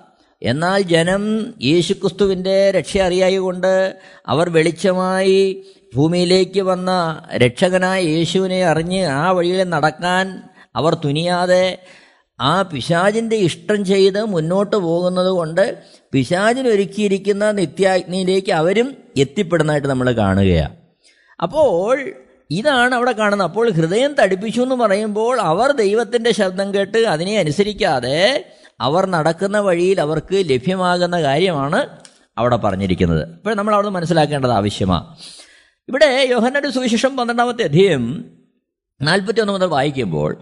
എന്നാൽ 0.41 0.81
ജനം 0.81 1.53
യേശുക്രിസ്തുവിന്റെ 1.61 2.71
രക്ഷ 2.71 2.97
അറിയായതുകൊണ്ട് 2.97 3.99
അവർ 4.27 4.49
വെളിച്ചമായി 4.49 5.65
ഭൂമിയിലേക്ക് 5.95 6.61
വന്ന 6.61 6.91
രക്ഷകനായ 7.35 8.01
യേശുവിനെ 8.01 8.63
അറിഞ്ഞ് 8.63 9.05
ആ 9.05 9.31
വഴിയിൽ 9.31 9.69
നടക്കാൻ 9.69 10.41
അവർ 10.75 10.93
തുനിയാതെ 10.93 11.77
ആ 12.39 12.61
പിശാചിന്റെ 12.61 13.35
ഇഷ്ടം 13.35 13.85
ചെയ്ത് 13.85 14.25
മുന്നോട്ട് 14.25 14.75
പോകുന്നത് 14.75 15.29
കൊണ്ട് 15.29 15.83
പിശാചിനൊരുക്കിയിരിക്കുന്ന 16.11 17.51
നിത്യാഗ്നിയിലേക്ക് 17.51 18.51
അവരും 18.51 18.97
എത്തിപ്പെടുന്നതായിട്ട് 19.17 19.87
നമ്മൾ 19.87 20.11
കാണുകയാണ് 20.11 20.75
അപ്പോൾ 21.39 21.97
ഇതാണ് 22.49 22.95
അവിടെ 22.95 23.11
കാണുന്നത്. 23.11 23.47
അപ്പോൾ 23.47 23.71
ഹൃദയം 23.71 24.13
തടിപ്പിച്ചു 24.13 24.61
എന്ന് 24.61 24.75
പറയുമ്പോൾ 24.75 25.39
അവർ 25.39 25.71
ദൈവത്തിന്റെ 25.71 26.31
ശബ്ദം 26.31 26.73
കേട്ട് 26.73 26.97
അതിനെ 26.97 27.39
അനുസരിക്കാതെ 27.39 28.51
അവർ 28.79 29.05
നടക്കുന്ന 29.05 29.59
വഴിയിൽ 29.59 30.01
അവർക്ക് 30.01 30.35
ലഭ്യമാകുന്ന 30.35 31.21
കാര്യമാണ് 31.21 31.87
അവിടെ 32.37 32.55
പറഞ്ഞിരിക്കുന്നത്. 32.55 33.33
അപ്പോൾ 33.33 33.55
നമ്മൾ 33.55 33.73
അവിടെ 33.73 33.89
മനസ്സിലാക്കേണ്ടത് 33.89 34.51
ആവശ്യമാണ് 34.51 35.17
ഇവിടെ 35.89 36.27
യോഹന്നയുടെ 36.29 36.69
സുവിശേഷം 36.69 37.17
പന്ത്രണ്ടാമത്തെ 37.17 37.63
അധ്യയം 37.63 38.25
നാൽപ്പത്തി 39.01 39.39
ഒന്ന് 39.39 39.53
മുതൽ 39.53 39.65
വായിക്കുമ്പോൾ 39.65 40.41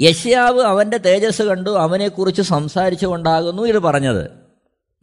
യശ്യാവ് 0.00 0.60
അവന്റെ 0.60 0.96
തേജസ് 0.96 1.42
കണ്ടു 1.42 1.70
അവനെക്കുറിച്ച് 1.70 2.42
സംസാരിച്ചു 2.42 3.06
കൊണ്ടാകുന്നു 3.06 3.62
ഇത് 3.62 3.78
പറഞ്ഞത്. 3.78 4.30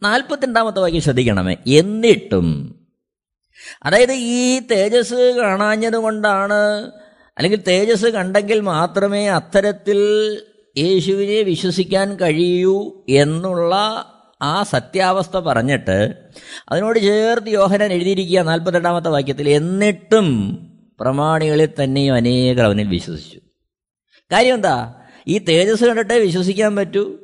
നാൽപ്പത്തിരണ്ടാമത്തെ 0.02 0.80
വാക്യം 0.80 1.02
ശ്രദ്ധിക്കണമേ. 1.02 1.56
എന്നിട്ടും 1.66 2.74
അതായത് 3.82 4.12
ഈ 4.12 4.60
തേജസ് 4.60 5.34
കാണാഞ്ഞത് 5.36 5.96
കൊണ്ടാണ്. 5.96 6.90
അല്ലെങ്കിൽ 7.38 7.62
തേജസ് 7.68 8.06
കണ്ടെങ്കിൽ 8.06 8.60
മാത്രമേ 8.60 9.28
അത്തരത്തിൽ 9.28 9.98
യേശുവിനെ 10.78 11.42
വിശ്വസിക്കാൻ 11.42 12.16
കഴിയൂ 12.16 13.04
എന്നുള്ള 13.08 13.74
ആ 14.42 14.62
സത്യാവസ്ഥ 14.62 15.36
പറഞ്ഞിട്ട് 15.36 16.14
അതിനോട് 16.68 16.98
ചേർത്ത് 16.98 17.46
യോഹനൻ 17.46 17.92
എഴുതിയിരിക്കുക 17.92 18.40
നാൽപ്പത്തെട്ടാമത്തെ 18.40 19.08
വാക്യത്തിൽ 19.08 19.48
എന്നിട്ടും 19.48 20.58
പ്രമാണികളിൽ 21.00 21.68
തന്നെയും 21.82 22.14
അനേകർ 22.14 22.64
അവനിൽ 22.64 22.88
വിശ്വസിച്ചു. 22.88 23.40
കാര്യം 24.32 24.54
എന്താ? 24.54 24.94
ഈ 25.28 25.38
തേജസ് 25.38 25.84
കണ്ടിട്ടേ 25.84 26.18
വിശ്വസിക്കാൻ 26.18 26.76
പറ്റൂ. 26.76 27.18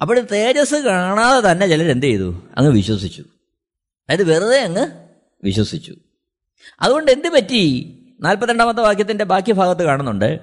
അപ്പോൾ 0.00 0.20
തേജസ് 0.20 0.74
കാണാതെ 0.74 1.52
തന്നെ 1.52 1.66
ചിലർ 1.66 1.90
എന്ത് 1.90 2.06
ചെയ്തു? 2.06 2.42
അങ്ങ് 2.56 2.72
വിശ്വസിച്ചു. 2.72 3.20
അതായത് 3.20 4.24
വെറുതെ 4.24 4.60
അങ്ങ് 4.60 5.05
വിശ്വസിച്ചു. 5.46 5.94
അതുകൊണ്ട് 6.80 7.10
എന്ത് 7.10 7.28
പറ്റി? 7.28 7.92
നാൽപ്പത്തിരണ്ടാമത്തെ 8.20 8.80
വാക്യത്തിന്റെ 8.80 9.24
ബാക്കി 9.24 9.52
ഭാഗത്ത് 9.52 9.82
കാണുന്നുണ്ട്. 9.82 10.40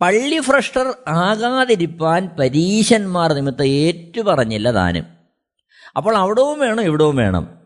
പള്ളി 0.00 0.38
ഭ്രഷ്ടർ 0.38 0.94
ആകാതിരിപ്പാൻ 1.08 2.30
പരീശന്മാർ 2.40 3.32
നിമിത്തം 3.32 3.64
ഏറ്റുപറഞ്ഞില്ല 3.64 4.70
താനും. 4.70 5.04
അപ്പോൾ 5.96 6.16
അവിടവും 6.16 6.58
വേണം 6.58 6.80
ഇവിടവും 6.80 7.16
വേണം. 7.16 7.58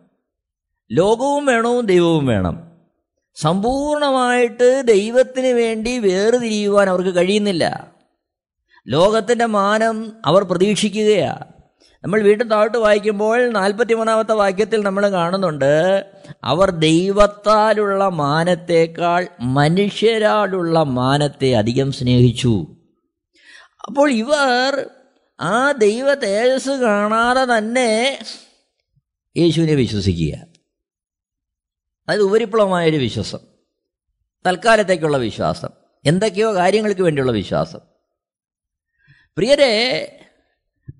ലോകവും 0.92 1.46
വേണവും 1.46 1.86
ദൈവവും 1.86 2.26
വേണം. 2.26 2.70
സമ്പൂർണമായിട്ട് 3.34 4.82
ദൈവത്തിന് 4.84 5.46
വേണ്ടി 5.46 5.98
വേർതിരിയുവാൻ 5.98 6.88
അവർക്ക് 6.88 7.16
കഴിയുന്നില്ല. 7.16 7.90
ലോകത്തിന്റെ 8.88 9.46
മാനം 9.46 10.12
അവർ 10.26 10.44
പ്രതീക്ഷിക്കുകയാണ് 10.44 11.59
നമ്മൾ 12.04 12.22
വീട്ടിൽ 12.22 12.48
താഴോട്ട് 12.48 12.78
വായിക്കുമ്പോൾ 12.78 13.50
നാൽപ്പത്തി 13.50 13.94
മൂന്നാമത്തെ 13.94 14.32
വാക്യത്തിൽ 14.32 14.82
നമ്മൾ 14.82 15.10
കാണുന്നുണ്ട് 15.10 16.06
അവർ 16.44 16.70
ദൈവത്താലുള്ള 16.70 18.08
മാനത്തേക്കാൾ 18.08 19.28
മനുഷ്യരാലുള്ള 19.40 20.82
മാനത്തെ 20.82 21.54
അധികം 21.54 21.92
സ്നേഹിച്ചു. 21.92 22.76
അപ്പോൾ 23.86 24.10
ഇവർ 24.10 24.86
ആ 25.40 25.72
ദൈവ 25.72 26.14
തേജസ് 26.14 26.70
കാണാതെ 26.70 27.58
തന്നെ 27.58 28.18
യേശുവിനെ 29.36 29.74
വിശ്വസിക്കുക. 29.74 30.34
അതായത് 32.08 32.22
ഉപരിപ്ലവമായൊരു 32.22 32.96
വിശ്വാസം 32.96 33.38
തൽക്കാലത്തേക്കുള്ള 34.46 35.16
വിശ്വാസം 35.16 35.68
എന്തൊക്കെയോ 36.06 36.54
കാര്യങ്ങൾക്ക് 36.54 37.00
വേണ്ടിയുള്ള 37.00 37.32
വിശ്വാസം. 37.32 37.78
പ്രിയരെ 39.36 40.16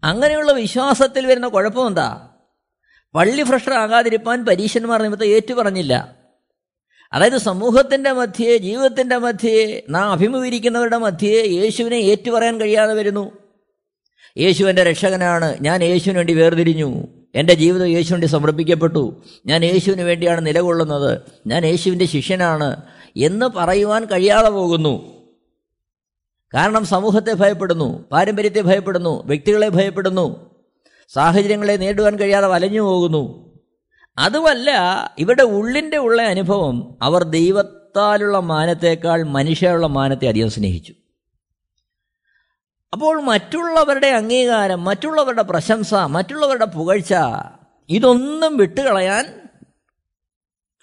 അങ്ങനെയുള്ള 0.04 0.52
വിശ്വാസത്തിൽ 0.52 1.26
വരുന്ന 1.26 1.48
കുഴപ്പം 1.48 1.86
എന്താ 1.86 2.28
പള്ളി 3.14 3.42
ആകാതിരിപ്പാൻ 3.74 4.44
പരീശന്മാർ 4.44 5.02
നിമിത്തം 5.02 5.26
ഏറ്റു 5.26 5.54
പറഞ്ഞില്ല 5.54 6.20
അതായത് 7.12 7.38
സമൂഹത്തിന്റെ 7.38 8.12
മധ്യേ 8.12 8.56
ജീവിതത്തിന്റെ 8.56 9.16
മധ്യേ 9.16 9.82
നാം 9.90 10.12
അഭിമുഖീകരിക്കുന്നവരുടെ 10.12 10.96
മധ്യേ 10.96 11.42
യേശുവിനെ 11.46 11.94
ഏറ്റുപറയാൻ 11.94 12.60
കഴിയാതെ 12.60 12.94
വരുന്നു. 12.94 13.32
യേശു 14.38 14.64
എന്റെ 14.64 14.84
രക്ഷകനാണ്. 14.84 15.56
ഞാൻ 15.60 15.82
യേശുവിന് 15.82 16.18
വേണ്ടി 16.18 16.34
വേർതിരിഞ്ഞു. 16.34 17.02
എന്റെ 17.34 17.54
ജീവിതം 17.54 17.86
യേശുവിന് 17.86 18.26
സമർപ്പിക്കപ്പെട്ടു. 18.26 19.22
ഞാൻ 19.46 19.64
യേശുവിന് 19.64 20.02
വേണ്ടിയാണ് 20.02 20.46
നിലകൊള്ളുന്നത്. 20.46 21.18
ഞാൻ 21.46 21.66
യേശുവിന്റെ 21.66 22.04
ശിഷ്യനാണ് 22.04 22.82
എന്ന് 23.16 23.46
പറയുവാൻ 23.46 24.04
കഴിയാതെ 24.04 24.48
പോകുന്നു. 24.48 25.19
കാരണം 26.54 26.84
സമൂഹത്തെ 26.84 27.32
ഭയപ്പെടുന്നു 27.32 28.08
പാരമ്പര്യത്തെ 28.12 28.60
ഭയപ്പെടുന്നു 28.60 29.26
വ്യക്തികളെ 29.26 29.68
ഭയപ്പെടുന്നു 29.68 30.50
സാഹചര്യങ്ങളെ 31.08 31.76
നേടുവാൻ 31.76 32.18
കഴിയാതെ 32.18 32.46
വലഞ്ഞു 32.46 32.80
പോകുന്നു. 32.80 33.50
അതുമല്ല 34.18 34.70
ഇവരുടെ 35.18 35.42
ഉള്ളിന്റെ 35.42 35.96
ഉള്ള 35.96 36.22
അനുഭവം 36.22 36.98
അവർ 37.02 37.22
ദൈവത്താലുള്ള 37.22 38.38
മാനത്തേക്കാൾ 38.38 39.22
മനുഷ്യരുള്ള 39.22 39.86
മാനത്തെ 39.86 40.28
അധികം 40.28 40.50
സ്നേഹിച്ചു. 40.50 40.94
അപ്പോൾ 42.92 43.22
മറ്റുള്ളവരുടെ 43.22 44.06
അംഗീകാരം 44.06 44.84
മറ്റുള്ളവരുടെ 44.84 45.42
പ്രശംസ 45.42 45.94
മറ്റുള്ളവരുടെ 45.94 46.64
പുകഴ്ച 46.64 47.14
ഇതൊന്നും 47.88 48.56
വിട്ടുകളയാൻ 48.56 49.48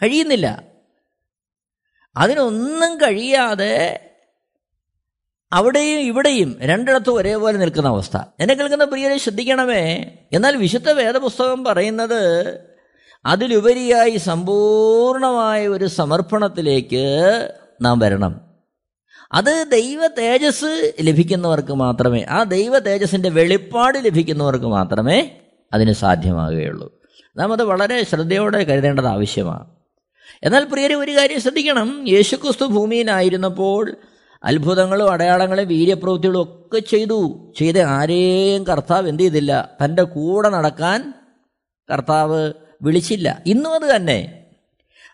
കഴിയുന്നില്ല. 0.04 0.64
അതിനൊന്നും 2.18 2.98
കഴിയാതെ 2.98 4.04
അവിടെയും 5.52 6.00
ഇവിടെയും 6.00 6.58
രണ്ടിടത്തും 6.62 7.16
ഒരേപോലെ 7.16 7.58
നിൽക്കുന്ന 7.58 7.88
അവസ്ഥ. 7.88 8.18
എന്നെ 8.40 8.54
കേൾക്കുന്ന 8.54 8.84
പ്രിയരെ 8.84 9.18
ശ്രദ്ധിക്കണമേ. 9.18 10.08
എന്നാൽ 10.32 10.56
വിശുദ്ധ 10.56 10.92
വേദപുസ്തകം 10.92 11.64
പറയുന്നത് 11.64 12.54
അതിലുപരിയായി 13.26 14.18
സമ്പൂർണമായ 14.18 15.68
ഒരു 15.68 15.86
സമർപ്പണത്തിലേക്ക് 15.86 17.08
നാം 17.82 18.00
വരണം. 18.00 18.42
അത് 19.32 19.66
ദൈവ 19.72 20.08
തേജസ് 20.08 20.94
ലഭിക്കുന്നവർക്ക് 21.02 21.74
മാത്രമേ 21.74 22.26
ആ 22.30 22.44
ദൈവ 22.44 22.80
തേജസ്സിന്റെ 22.80 23.30
വെളിപ്പാട് 23.30 23.98
ലഭിക്കുന്നവർക്ക് 23.98 24.66
മാത്രമേ 24.66 25.32
അതിന് 25.74 25.92
സാധ്യമാകുകയുള്ളൂ. 25.92 27.02
നാം 27.38 27.54
അത് 27.54 27.64
വളരെ 27.64 28.04
ശ്രദ്ധയോടെ 28.04 28.64
കരുതേണ്ടത് 28.64 29.06
ആവശ്യമാണ്. 29.06 29.66
എന്നാൽ 30.44 30.64
പ്രിയരെ 30.64 30.96
ഒരു 30.96 31.12
കാര്യം 31.12 31.42
ശ്രദ്ധിക്കണം. 31.42 32.06
യേശുക്രിസ്തു 32.08 32.66
ഭൂമിയിലായിരുന്നപ്പോൾ 32.66 33.98
അത്ഭുതങ്ങളും 34.44 35.12
അടയാളങ്ങളും 35.12 35.68
വീര്യപ്രവൃത്തികളും 35.68 36.42
ഒക്കെ 36.42 36.80
ചെയ്തു. 36.80 37.54
ചെയ്ത 37.58 37.78
ആരെയും 37.78 38.64
കർത്താവ് 38.64 39.10
എന്ത് 39.10 39.24
ചെയ്തില്ല. 39.24 39.70
തന്റെ 39.86 40.04
കൂടെ 40.04 40.50
നടക്കാൻ 40.50 41.14
കർത്താവ് 41.94 42.54
വിളിച്ചില്ല. 42.82 43.44
ഇന്നും 43.46 43.74
അത് 43.74 43.96
തന്നെ. 43.96 44.44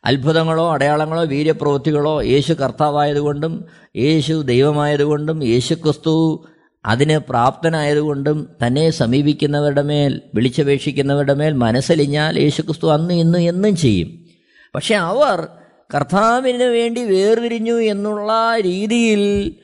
അത്ഭുതങ്ങളോ 0.06 0.74
അടയാളങ്ങളോ 0.74 1.24
വീര്യപ്രവൃത്തികളോ 1.24 2.22
യേശു 2.22 2.54
കർത്താവായതുകൊണ്ടും 2.54 3.66
യേശു 3.98 4.34
ദൈവമായതുകൊണ്ടും 4.34 5.44
യേശു 5.44 5.74
ക്രിസ്തു 5.74 6.46
അതിന് 6.86 7.18
പ്രാപ്തനായതുകൊണ്ടും 7.18 8.50
തന്നെ 8.68 8.90
സമീപിക്കുന്നവരുടെ 8.90 9.82
മേൽ 9.82 10.22
വിളിച്ചപേക്ഷിക്കുന്നവരുടെ 10.36 11.34
മേൽ 11.34 11.54
മനസ്സലിഞ്ഞാൽ 11.54 12.40
യേശു 12.40 12.62
ക്രിസ്തു 12.62 12.94
അന്ന് 12.94 13.14
ഇന്ന് 13.14 13.38
എന്നും 13.38 13.76
ചെയ്യും. 13.76 14.26
പക്ഷെ 14.76 14.96
അവർ 14.96 15.48
കർത്താവിന് 15.96 16.64
വേണ്ടി 16.64 17.04
വേർതിരിഞ്ഞു 17.04 17.82
എന്നുള്ള 17.82 18.54
രീതിയിൽ 18.60 19.56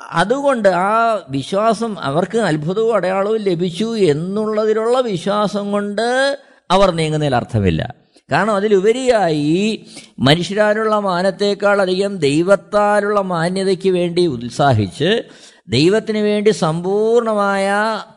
അതുകൊണ്ട് 0.00 0.68
ആ 0.68 1.26
വിശ്വാസം 1.30 1.98
അവർക്ക് 1.98 2.38
അത്ഭുതവും 2.38 2.94
അടയാളവും 2.94 3.38
ലഭിച്ചു 3.38 3.96
എന്നുള്ളതിലുള്ള 3.96 5.00
വിശ്വാസം 5.00 5.72
കൊണ്ട് 5.72 6.38
അവർ 6.70 6.90
നീങ്ങുന്നതിൽ 6.90 7.34
അർത്ഥമില്ല. 7.34 7.94
കാരണം 8.32 8.54
അതിലുപരിയായി 8.54 9.86
മനുഷ്യരാലുള്ള 10.18 10.98
മാനത്തേക്കാൾ 10.98 11.80
അധികം 11.80 12.16
ദൈവത്താലുള്ള 12.16 13.20
മാന്യതയ്ക്ക് 13.20 13.88
വേണ്ടി 13.88 14.26
ഉത്സാഹിച്ച് 14.26 15.22
ദൈവത്തിന് 15.68 16.18
വേണ്ടി 16.18 16.50
സമ്പൂർണമായ 16.50 17.70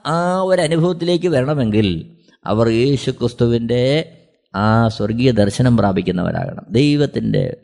ആ 0.06 0.42
ഒരു 0.42 0.62
അനുഭവത്തിലേക്ക് 0.62 1.28
വരണമെങ്കിൽ 1.28 2.18
അവർ 2.46 2.70
യേശു 2.70 3.12
ക്രിസ്തുവിന്റെ 3.12 4.16
ആ 4.56 4.88
സ്വർഗീയ 4.88 5.32
ദർശനം 5.32 5.78
പ്രാപിക്കുന്നവരാകണം. 5.78 6.66
ദൈവത്തിന്റെ 6.70 7.58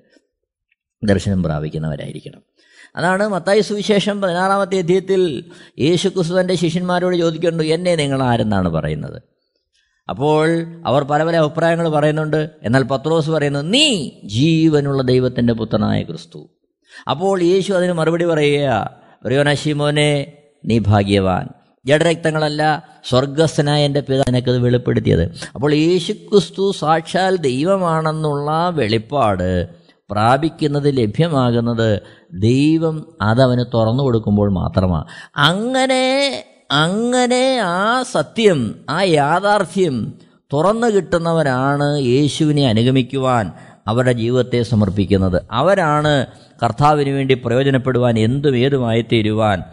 ദർശനം 1.04 1.44
പ്രാപിക്കുന്നവരായിരിക്കണം. 1.44 2.42
അതാണ് 2.96 3.28
മത്തായി 3.28 3.62
സുവിശേഷം 3.62 4.22
പതിനാറാമത്തെ 4.22 4.78
അധ്യയത്തിൽ 4.78 5.52
യേശു 5.80 6.10
ക്രിസ്തുവിന്റെ 6.10 6.56
ശിഷ്യന്മാരോട് 6.56 7.16
ചോദിക്കുന്നുണ്ട് 7.16 7.74
എന്നെ 7.74 7.96
നിങ്ങൾ 7.96 8.24
ആരെന്നാണ് 8.24 8.70
പറയുന്നത്? 8.70 9.22
അപ്പോൾ 10.10 10.66
അവർ 10.86 11.04
പല 11.04 11.24
പല 11.24 11.36
അഭിപ്രായങ്ങൾ 11.36 11.90
പറയുന്നുണ്ട്. 11.90 12.50
എന്നാൽ 12.64 12.84
പത്രോസ് 12.84 13.30
പറയുന്നു 13.30 13.60
നീ 13.60 14.12
ജീവനുള്ള 14.26 15.04
ദൈവത്തിന്റെ 15.04 15.54
പുത്രനായ 15.54 16.04
ക്രിസ്തു. 16.04 16.50
അപ്പോൾ 17.10 17.42
യേശു 17.42 17.74
അതിന് 17.74 17.94
മറുപടി 17.94 18.26
പറയുക 18.26 18.90
റിയോനാശിമോനെ 19.30 20.34
നീ 20.66 20.80
ഭാഗ്യവാൻ. 20.80 21.50
ജഡരക്തങ്ങളല്ല 21.88 22.84
സ്വർഗസ്ഥനായ 23.10 23.86
എന്റെ 23.86 24.00
പിതാ 24.00 24.24
എനിക്കത് 24.28 24.60
വെളിപ്പെടുത്തിയത്. 24.60 25.32
അപ്പോൾ 25.56 25.74
യേശു 25.74 26.14
ക്രിസ്തു 26.14 26.72
സാക്ഷാൽ 26.72 27.36
ദൈവമാണെന്നുള്ള 27.36 28.70
വെളിപ്പാട് 28.70 29.68
പ്രാപിക്കുന്നത് 30.12 30.98
ലഭ്യമാകുന്നത് 30.98 32.02
ദൈവം 32.34 33.06
അതവന് 33.22 33.66
തുറന്നു 33.74 34.04
കൊടുക്കുമ്പോൾ 34.04 34.52
മാത്രമാണ് 34.52 35.06
അങ്ങനെ 35.38 36.04
അങ്ങനെ 36.72 37.60
ആ 37.60 38.04
സത്യം 38.12 38.76
ആ 38.90 39.02
യാഥാർത്ഥ്യം 39.02 40.14
തുറന്നു 40.54 40.88
കിട്ടുന്നവരാണ് 40.88 41.98
യേശുവിനെ 42.00 42.68
അനുഗമിക്കുവാൻ 42.68 43.52
അവരുടെ 43.88 44.12
ജീവിതത്തെ 44.12 44.62
സമർപ്പിക്കുന്നത്. 44.62 45.44
അവരാണ് 45.52 46.26
കർത്താവിന് 46.64 47.10
വേണ്ടി 47.10 47.34
പ്രയോജനപ്പെടുവാൻ 47.34 48.20
എന്തും 48.20 48.58
ഏതുമായി 48.58 49.02
തീരുവാൻ 49.02 49.64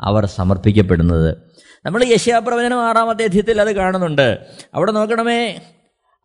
അവർ 0.00 0.26
സമർപ്പിക്കപ്പെടുന്നത്. 0.26 1.47
നമ്മൾ 1.88 2.04
യശയാപ്രവചനം 2.04 2.82
ആറാമത്തെ 2.82 3.22
അധ്യയത്തിൽ 3.22 3.60
അത് 3.60 3.72
കാണുന്നുണ്ട്. 3.72 4.38
അവിടെ 4.74 4.92
നോക്കണമേ 4.92 5.60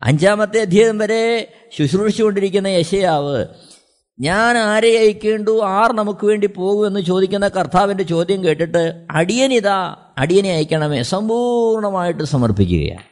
അഞ്ചാമത്തെ 0.02 0.60
അധ്യയം 0.60 0.98
വരെ 0.98 1.52
ശുശ്രൂഷിച്ചുകൊണ്ടിരിക്കുന്ന 1.78 2.66
യശയാവ് 2.66 3.46
ഞാൻ 4.20 4.58
ആരെ 4.58 4.98
അയക്കേണ്ടു? 4.98 5.64
ആർ 5.64 5.92
നമുക്ക് 5.92 6.26
വേണ്ടി 6.26 6.46
പോകുമെന്ന് 6.46 7.00
ചോദിക്കുന്ന 7.00 7.48
കർത്താവിന്റെ 7.48 8.04
ചോദ്യം 8.04 8.44
കേട്ടിട്ട് 8.44 9.06
അടിയനിതാ 9.10 9.96
അടിയനെ 10.18 10.52
അയക്കണമേ 10.52 11.02
സമ്പൂർണമായിട്ട് 11.02 12.22
സമർപ്പിക്കുകയാണ്. 12.22 13.02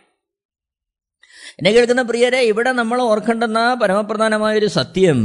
എന്നെ 1.58 1.70
കേൾക്കുന്ന 1.70 2.02
പ്രിയരെ 2.02 2.38
ഇവിടെ 2.38 2.72
നമ്മൾ 2.72 3.02
ഓർക്കേണ്ടുന്ന 3.02 3.74
പരമപ്രധാനമായൊരു 3.74 4.66
സത്യം 4.66 5.18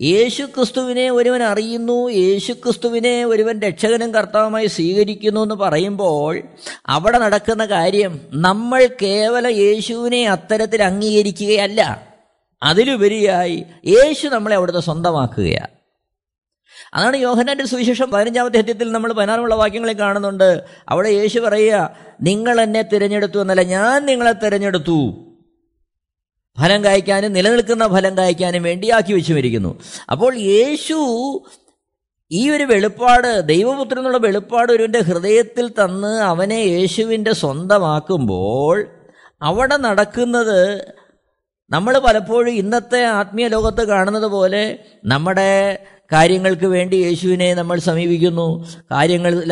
യേശു 0.00 0.42
ക്രിസ്തുവിനെ 0.42 1.10
ഒരുവൻ 1.10 1.42
അറിയുന്നു 1.42 2.08
യേശു 2.08 2.52
ക്രിസ്തുവിനെ 2.52 3.24
ഒരുവൻ 3.24 3.60
രക്ഷകനും 3.60 4.14
കർത്താവുമായി 4.14 4.66
സ്വീകരിക്കുന്നു 4.66 5.40
എന്ന് 5.40 5.54
പറയുമ്പോൾ 5.54 6.42
അവിടെ 6.86 7.18
നടക്കുന്ന 7.18 7.66
കാര്യം 7.66 8.20
നമ്മൾ 8.32 8.88
കേവല 9.02 9.46
യേശുവിനെ 9.46 10.28
അത്തരത്തിൽ 10.28 10.82
അംഗീകരിക്കുകയല്ല. 10.82 12.08
അതിലുപരിയായി 12.62 13.64
യേശു 13.86 14.28
നമ്മളെ 14.28 14.56
അവിടുത്തെ 14.56 14.80
സ്വന്തമാക്കുകയാണ്. 14.80 15.68
അതാണ് 16.94 17.16
യോഹനാന്റെ 17.16 17.66
സുവിശേഷം 17.66 18.10
പതിനഞ്ചാമത്തെ 18.10 18.58
അധ്യയത്തിൽ 18.58 18.92
നമ്മൾ 18.92 19.12
പതിനാറുമുള്ള 19.12 19.54
വാക്യങ്ങളെ 19.54 19.92
കാണുന്നുണ്ട്. 19.92 20.62
അവിടെ 20.88 21.08
യേശു 21.08 21.40
പറയുക 21.40 21.96
നിങ്ങൾ 22.22 22.60
എന്നെ 22.60 22.82
തിരഞ്ഞെടുത്തു 22.82 23.38
എന്നല്ല 23.40 23.62
ഞാൻ 23.62 24.06
നിങ്ങളെ 24.06 24.32
തിരഞ്ഞെടുത്തു. 24.32 25.31
ഫലം 26.60 26.84
കായ്ക്കാനും 26.84 27.32
നിലനിൽക്കുന്ന 27.32 27.88
ഫലം 27.88 28.16
കായ്ക്കാനും 28.16 28.62
വേണ്ടി 28.62 28.90
ആക്കി 28.90 29.12
വെച്ചുമിരിക്കുന്നു. 29.12 29.80
അപ്പോൾ 30.10 30.36
യേശു 30.36 30.96
ഈ 32.30 32.50
ഒരു 32.50 32.64
വെളിപ്പാട് 32.64 33.40
ദൈവപുത്രൻ 33.46 33.98
എന്നുള്ള 33.98 34.18
വെളിപ്പാട് 34.18 34.72
ഒരുവിന്റെ 34.72 35.00
ഹൃദയത്തിൽ 35.00 35.68
തന്ന് 35.68 36.20
അവനെ 36.20 36.54
യേശുവിന്റെ 36.54 37.32
സ്വന്തമാക്കുമ്പോൾ 37.32 38.86
അവിടെ 39.42 39.76
നടക്കുന്നത് 39.76 40.86
നമ്മൾ 41.70 41.98
പലപ്പോഴും 41.98 42.52
ഇന്നത്തെ 42.52 43.04
ആത്മീയ 43.04 43.48
ലോകത്ത് 43.48 43.88
കാണുന്നത് 43.88 44.26
പോലെ 44.26 44.78
നമ്മുടെ 45.04 45.78
കാര്യങ്ങൾക്ക് 46.12 46.66
വേണ്ടി 46.66 46.96
യേശുവിനെ 46.96 47.54
നമ്മൾ 47.54 47.78
സമീപിക്കുന്നു. 47.78 48.66
കാര്യങ്ങൾ 48.92 49.44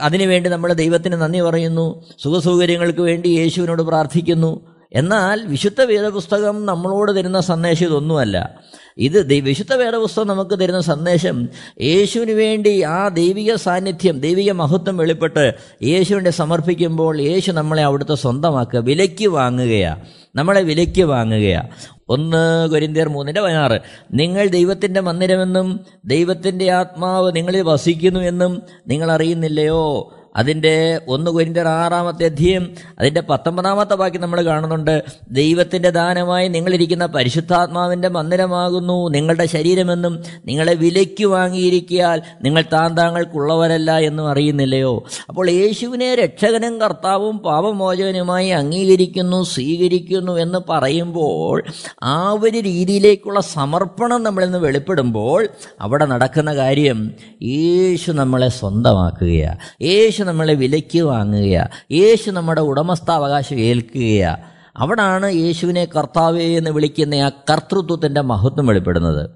അതിനുവേണ്ടി 0.00 0.50
നമ്മൾ 0.50 0.72
ദൈവത്തിന് 0.72 1.12
നന്ദി 1.12 1.40
പറയുന്നു. 1.40 2.08
സുഖസൗകര്യങ്ങൾക്ക് 2.22 3.00
വേണ്ടി 3.00 3.28
യേശുവിനോട് 3.28 3.82
പ്രാർത്ഥിക്കുന്നു. 3.82 4.79
എന്നാൽ 4.92 5.46
വിശുദ്ധ 5.46 5.82
വേദപുസ്തകം 5.82 6.66
നമ്മളോട് 6.66 7.16
തരുന്ന 7.16 7.40
സന്ദേശം 7.40 7.86
ഇതൊന്നുമല്ല. 7.86 8.60
ഇത് 8.98 9.32
വിശുദ്ധ 9.32 9.74
വേദപുസ്തകം 9.74 10.26
നമുക്ക് 10.26 10.58
തരുന്ന 10.58 10.80
സന്ദേശം 10.80 11.48
യേശുവിന് 11.80 12.30
വേണ്ടി 12.30 12.82
ആ 12.82 13.08
ദൈവിക 13.08 13.54
സാന്നിധ്യം 13.54 14.20
ദൈവിക 14.20 14.52
മഹത്വം 14.52 14.96
വെളിപ്പെട്ട് 14.96 15.54
യേശുവിന്റെ 15.82 16.30
സമർപ്പിക്കുമ്പോൾ 16.30 17.20
യേശു 17.20 17.52
നമ്മളെ 17.52 17.82
അവിടുത്തെ 17.82 18.14
സ്വന്തമാക്കുക 18.14 18.78
വിലയ്ക്ക് 18.80 19.28
വാങ്ങുകയാണ് 19.28 20.06
നമ്മളെ 20.36 20.62
വിലയ്ക്ക് 20.62 21.02
വാങ്ങുകയാണ് 21.02 21.68
ഒന്ന് 22.08 22.70
കൊരിന്തിയർ 22.70 23.08
മൂന്നിന്റെ 23.08 23.40
പതിനാറ്. 23.40 23.80
നിങ്ങൾ 24.12 24.46
ദൈവത്തിന്റെ 24.46 25.00
മന്ദിരമെന്നും 25.00 25.80
ദൈവത്തിന്റെ 26.04 26.70
ആത്മാവ് 26.70 27.36
നിങ്ങളിൽ 27.36 27.62
വസിക്കുന്നു 27.62 28.20
എന്നും 28.20 28.62
നിങ്ങൾ 28.88 29.12
അറിയുന്നില്ലയോ? 29.12 30.12
അതിന്റെ 30.36 31.00
ഒന്ന് 31.08 31.30
കൊരിന്റെ 31.30 31.60
ആറാമത്തെ 31.60 32.24
അധ്യയം 32.24 32.74
അതിന്റെ 32.98 33.20
പത്തൊമ്പതാമത്തെ 33.20 33.94
ബാക്കി 33.94 34.18
നമ്മൾ 34.18 34.44
കാണുന്നുണ്ട്. 34.44 35.04
ദൈവത്തിന്റെ 35.30 35.90
ദാനമായി 35.90 36.48
നിങ്ങളിരിക്കുന്ന 36.48 37.06
പരിശുദ്ധാത്മാവിന്റെ 37.06 38.08
മന്ദിരമാകുന്നു. 38.08 39.08
നിങ്ങളുടെ 39.08 39.46
ശരീരമെന്നും 39.46 40.22
നിങ്ങളെ 40.46 40.74
വിലയ്ക്ക് 40.74 41.24
വാങ്ങിയിരിക്കിയാൽ 41.24 42.22
നിങ്ങൾ 42.42 42.64
താൻ 42.72 42.96
താങ്കൾക്കുള്ളവരല്ല 42.96 43.98
എന്നും 43.98 44.28
അറിയുന്നില്ലയോ? 44.28 45.04
അപ്പോൾ 45.28 45.50
യേശുവിനെ 45.50 46.14
രക്ഷകനും 46.14 46.80
കർത്താവും 46.80 47.38
പാപമോചകനുമായി 47.38 48.48
അംഗീകരിക്കുന്നു 48.48 49.42
സ്വീകരിക്കുന്നു 49.42 50.32
എന്ന് 50.32 50.58
പറയുമ്പോൾ 50.68 51.62
ആ 52.02 52.30
ഒരു 52.30 52.58
രീതിയിലേക്കുള്ള 52.58 53.40
സമർപ്പണം 53.40 54.22
നമ്മളിന്ന് 54.22 54.58
വെളിപ്പെടുമ്പോൾ 54.58 55.48
അവിടെ 55.80 56.04
നടക്കുന്ന 56.04 56.54
കാര്യം 56.54 57.10
യേശു 57.42 58.12
നമ്മളെ 58.12 58.48
സ്വന്തമാക്കുകയാണ് 58.48 59.58
യേശു 59.82 60.19
നമ്മളെ 60.22 60.54
വിലയ്ക്ക് 60.54 61.00
വാങ്ങുകയാണ് 61.00 61.68
യേശു 61.92 62.30
നമ്മുടെ 62.30 62.60
ഉടമസ്ഥാവകാശം 62.60 63.56
ഏൽക്കുകയാണ് 63.56 64.42
അവിടാണ് 64.76 65.32
യേശുവിനെ 65.32 65.84
കർത്താവേ 65.84 66.56
എന്ന് 66.56 66.70
വിളിക്കുന്ന 66.70 67.14
ആ 67.14 67.28
കർത്തൃത്വത്തിന്റെ 67.28 68.20
മഹത്വം 68.20 68.66
വെളിപ്പെടുന്നത്. 68.66 69.30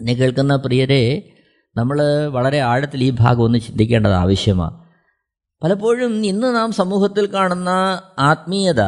എന്നെ 0.00 0.12
കേൾക്കുന്ന 0.12 0.56
പ്രിയരെ 0.56 1.30
നമ്മൾ 1.76 2.26
വളരെ 2.26 2.58
ആഴത്തിൽ 2.58 3.04
ഈ 3.04 3.10
ഭാഗം 3.10 3.42
ഒന്ന് 3.42 3.58
ചിന്തിക്കേണ്ടത് 3.58 4.12
ആവശ്യമാണ് 4.12 4.84
പലപ്പോഴും 5.62 6.26
ഇന്ന് 6.26 6.56
നാം 6.56 6.72
സമൂഹത്തിൽ 6.72 7.26
കാണുന്ന 7.26 7.68
ആത്മീയത 8.18 8.80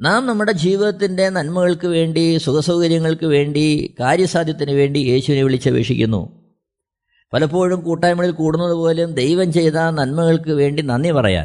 നാം 0.00 0.26
നമ്മുടെ 0.26 0.52
ജീവിതത്തിന്റെ 0.52 1.28
നന്മകൾക്ക് 1.28 1.86
വേണ്ടി 1.86 2.36
സുഖസൗകര്യങ്ങൾക്ക് 2.36 3.26
വേണ്ടി 3.26 3.94
കാര്യസാധ്യത്തിന് 4.00 4.70
വേണ്ടി 4.70 4.98
യേശുവിനെ 4.98 5.42
വിളിച്ചപേക്ഷിക്കുന്നു. 5.42 6.43
പലപ്പോഴും 7.34 7.80
കൂട്ടായ്മകളിൽ 7.80 8.30
കൂടുന്നത് 8.30 8.72
പോലും 8.72 9.14
ദൈവം 9.14 9.52
ചെയ്ത 9.52 9.72
നന്മകൾക്ക് 9.72 10.50
വേണ്ടി 10.50 10.82
നന്ദി 10.82 11.10
പറയാൻ. 11.10 11.44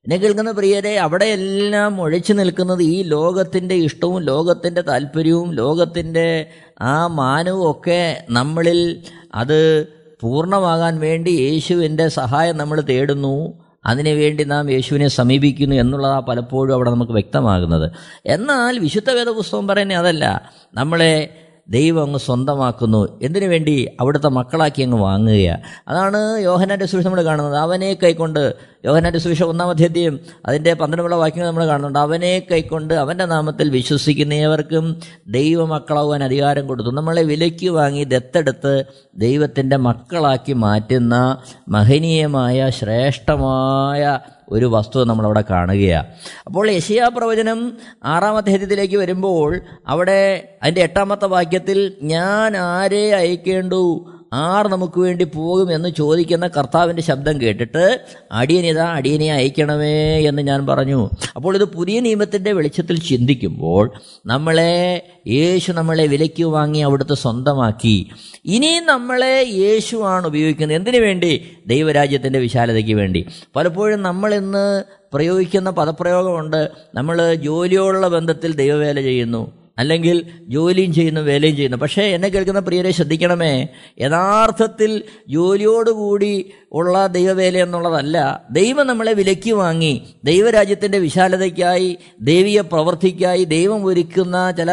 എന്നെ 0.00 0.16
കേൾക്കുന്ന 0.16 0.50
പ്രിയരെ 0.50 0.96
അവിടെയെല്ലാം 0.96 2.00
ഒഴിച്ചു 2.00 2.32
നിൽക്കുന്നത് 2.32 2.82
ഈ 2.82 3.02
ലോകത്തിന്റെ 3.02 3.74
ഇഷ്ടവും 3.74 4.22
ലോകത്തിന്റെ 4.22 4.80
താല്പര്യവും 4.80 5.52
ലോകത്തിന്റെ 5.52 6.46
ആ 6.80 7.06
മാനവും 7.06 7.70
ഒക്കെ 7.70 8.24
നമ്മളിൽ 8.30 9.02
അത് 9.34 9.86
പൂർണമാകാൻ 10.20 11.00
വേണ്ടി 11.00 11.30
യേശുവിന്റെ 11.30 12.08
സഹായം 12.08 12.56
നമ്മൾ 12.56 12.80
തേടുന്നു. 12.80 13.52
അതിനുവേണ്ടി 13.86 14.44
നാം 14.44 14.70
യേശുവിനെ 14.70 15.08
സമീപിക്കുന്നു 15.08 15.76
എന്നുള്ളതാണ് 15.76 16.22
പലപ്പോഴും 16.22 16.74
അവിടെ 16.74 16.90
നമുക്ക് 16.90 17.12
വ്യക്തമാകുന്നത്. 17.12 17.90
എന്നാൽ 18.26 18.78
വിശുദ്ധ 18.78 19.10
വേദപുസ്തകം 19.10 19.68
പറയുന്നത് 19.68 19.98
അതല്ല. 19.98 20.52
നമ്മളെ 20.74 21.30
ദൈവം 21.70 22.02
അങ്ങ് 22.02 22.18
സ്വന്തമാക്കുന്നു. 22.18 23.20
എന്തിനു 23.22 23.46
വേണ്ടി? 23.46 23.88
അവിടുത്തെ 24.00 24.28
മക്കളാക്കി 24.28 24.82
അങ്ങ് 24.82 24.98
വാങ്ങുകയാണ് 24.98 25.60
അതാണ് 25.88 26.38
യോഹനാന്റെ 26.38 26.86
സുവിശേഷം 26.86 27.10
നമ്മൾ 27.10 27.24
കാണുന്നത്. 27.24 27.56
അവനെ 27.56 27.98
കൈക്കൊണ്ട് 28.02 28.54
യോഹനാന്റെ 28.84 29.18
സുവിശേഷം 29.18 29.48
ഒന്നാം 29.48 29.70
അധ്യായം 29.70 30.20
അതിന്റെ 30.46 30.74
പന്ത്രണ്ടുള്ള 30.74 31.16
വാക്യങ്ങൾ 31.16 31.46
നമ്മൾ 31.46 31.66
കാണുന്നുണ്ട്. 31.66 31.98
അവനെ 31.98 32.42
കൈക്കൊണ്ട് 32.52 32.94
അവന്റെ 32.94 33.24
നാമത്തിൽ 33.24 33.70
വിശ്വസിക്കുന്നവർക്കും 33.70 35.00
ദൈവമക്കളാവാൻ 35.28 36.24
അധികാരം 36.24 36.66
കൊടുത്തു. 36.66 36.90
നമ്മളെ 36.90 37.22
വിലയ്ക്ക് 37.22 37.68
വാങ്ങി 37.68 38.04
ദത്തെടുത്ത് 38.04 38.84
ദൈവത്തിന്റെ 39.16 39.76
മക്കളാക്കി 39.76 40.52
മാറ്റുന്ന 40.52 41.38
മഹനീയമായ 41.68 42.70
ശ്രേഷ്ഠമായ 42.70 44.18
ഒരു 44.48 44.66
വസ്തു 44.66 45.04
നമ്മളവിടെ 45.04 45.44
കാണുകയാണ് 45.50 46.06
അപ്പോൾ 46.46 46.70
യശയാ 46.70 47.08
പ്രവചനം 47.08 47.76
ആറാം 48.04 48.36
അധ്യായത്തിലേക്ക് 48.36 48.96
വരുമ്പോൾ 48.96 49.60
അവിടെ 49.88 50.48
അതിന്റെ 50.62 50.80
എട്ടാമത്തെ 50.80 51.26
വാക്യത്തിൽ 51.26 51.92
ഞാൻ 52.02 52.56
ആരെ 52.56 53.14
അയക്കേണ്ടു? 53.14 54.12
ആർ 54.32 54.68
നമുക്ക് 54.68 55.00
വേണ്ടി 55.00 55.24
പോകും 55.24 55.74
എന്ന് 55.74 55.88
ചോദിക്കുന്ന 55.88 56.48
കർത്താവിന്റെ 56.48 57.02
ശബ്ദം 57.02 57.40
കേട്ടിട്ട് 57.40 58.00
അടിയനിതാ 58.32 58.86
അടിയനെ 58.86 59.32
അയക്കണമേ 59.32 60.18
എന്ന് 60.28 60.42
ഞാൻ 60.42 60.66
പറഞ്ഞു. 60.66 61.10
അപ്പോൾ 61.36 61.54
ഇത് 61.56 61.64
പുതിയ 61.64 62.00
നിയമത്തിന്റെ 62.00 62.52
വെളിച്ചത്തിൽ 62.52 63.00
ചിന്തിക്കുമ്പോൾ 63.00 63.92
നമ്മളെ 64.26 65.06
യേശു 65.26 65.72
നമ്മളെ 65.72 66.06
വിലയ്ക്ക് 66.06 66.44
വാങ്ങി 66.44 66.78
അവിടുത്തെ 66.78 67.14
സ്വന്തമാക്കി. 67.14 68.10
ഇനി 68.44 68.80
നമ്മളെ 68.84 69.46
യേശുവാണ് 69.48 70.26
ഉപയോഗിക്കുന്നത്. 70.26 70.76
എന്തിനു 70.76 70.98
വേണ്ടി? 70.98 71.56
ദൈവരാജ്യത്തിന്റെ 71.66 72.38
വിശാലതയ്ക്ക് 72.38 72.94
വേണ്ടി. 72.94 73.26
പലപ്പോഴും 73.56 74.02
നമ്മളിന്ന് 74.02 74.82
പ്രയോഗിക്കുന്ന 75.14 75.70
പദപ്രയോഗമുണ്ട്. 75.70 76.70
നമ്മൾ 76.94 77.34
ജോലിയോടുള്ള 77.34 78.08
ബന്ധത്തിൽ 78.08 78.54
ദൈവവേല 78.54 79.00
ചെയ്യുന്നു. 79.00 79.59
അല്ലെങ്കിൽ 79.80 80.16
ജോലിയും 80.48 80.94
ചെയ്യുന്നു 80.94 81.20
വേലയും 81.20 81.56
ചെയ്യുന്നു. 81.56 81.76
പക്ഷേ 81.76 82.02
എന്നെ 82.02 82.28
കേൾക്കുന്ന 82.28 82.60
പ്രിയരെ 82.60 82.90
ശ്രദ്ധിക്കണമേ 82.90 83.52
യഥാർത്ഥത്തിൽ 84.00 85.02
ജോലിയോടുകൂടി 85.28 86.34
ഉള്ള 86.72 87.06
ദൈവവേല 87.06 87.58
എന്നുള്ളതല്ല. 87.58 88.44
ദൈവം 88.50 88.86
നമ്മളെ 88.86 89.12
വിലയ്ക്ക് 89.12 89.52
വാങ്ങി 89.52 89.94
ദൈവരാജ്യത്തിന്റെ 90.24 90.98
വിശാലതയ്ക്കായി 90.98 91.98
ദൈവീയ 92.20 92.60
പ്രവൃത്തിക്കായി 92.60 93.44
ദൈവം 93.44 93.84
ഒരുക്കുന്ന 93.84 94.50
ചില 94.50 94.70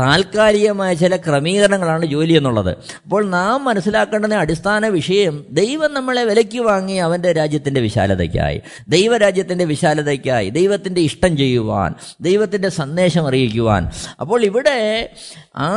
താൽക്കാലികമായ 0.00 0.94
ചില 0.94 1.16
ക്രമീകരണങ്ങളാണ് 1.16 2.06
ജോലി 2.06 2.32
എന്നുള്ളത്. 2.32 2.70
അപ്പോൾ 3.02 3.26
നാം 3.26 3.64
മനസ്സിലാക്കേണ്ടുന്ന 3.64 4.34
അടിസ്ഥാന 4.34 4.86
വിഷയം 4.86 5.44
ദൈവം 5.50 5.94
നമ്മളെ 5.94 6.24
വിലയ്ക്ക് 6.24 6.60
വാങ്ങി 6.60 6.92
അവന്റെ 6.92 7.32
രാജ്യത്തിന്റെ 7.32 7.80
വിശാലതയ്ക്കായി. 7.80 8.62
ദൈവരാജ്യത്തിന്റെ 8.88 9.64
വിശാലതയ്ക്കായി 9.64 10.50
ദൈവത്തിന്റെ 10.50 11.00
ഇഷ്ടം 11.00 11.36
ചെയ്യുവാൻ 11.36 11.94
ദൈവത്തിന്റെ 12.20 12.68
സന്ദേശം 12.68 13.26
അറിയിക്കുവാൻ. 13.26 13.90
അപ്പോൾ 14.20 14.44
ഇവിടെ 14.44 15.10
ആ 15.56 15.72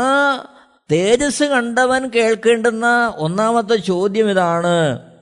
തേജസ് 0.92 1.44
കണ്ടവൻ 1.44 2.10
കേൾക്കേണ്ടുന്ന 2.10 3.14
ഒന്നാമത്തെ 3.18 3.76
ചോദ്യം 3.76 4.32
ഇതാണ്. 4.32 5.13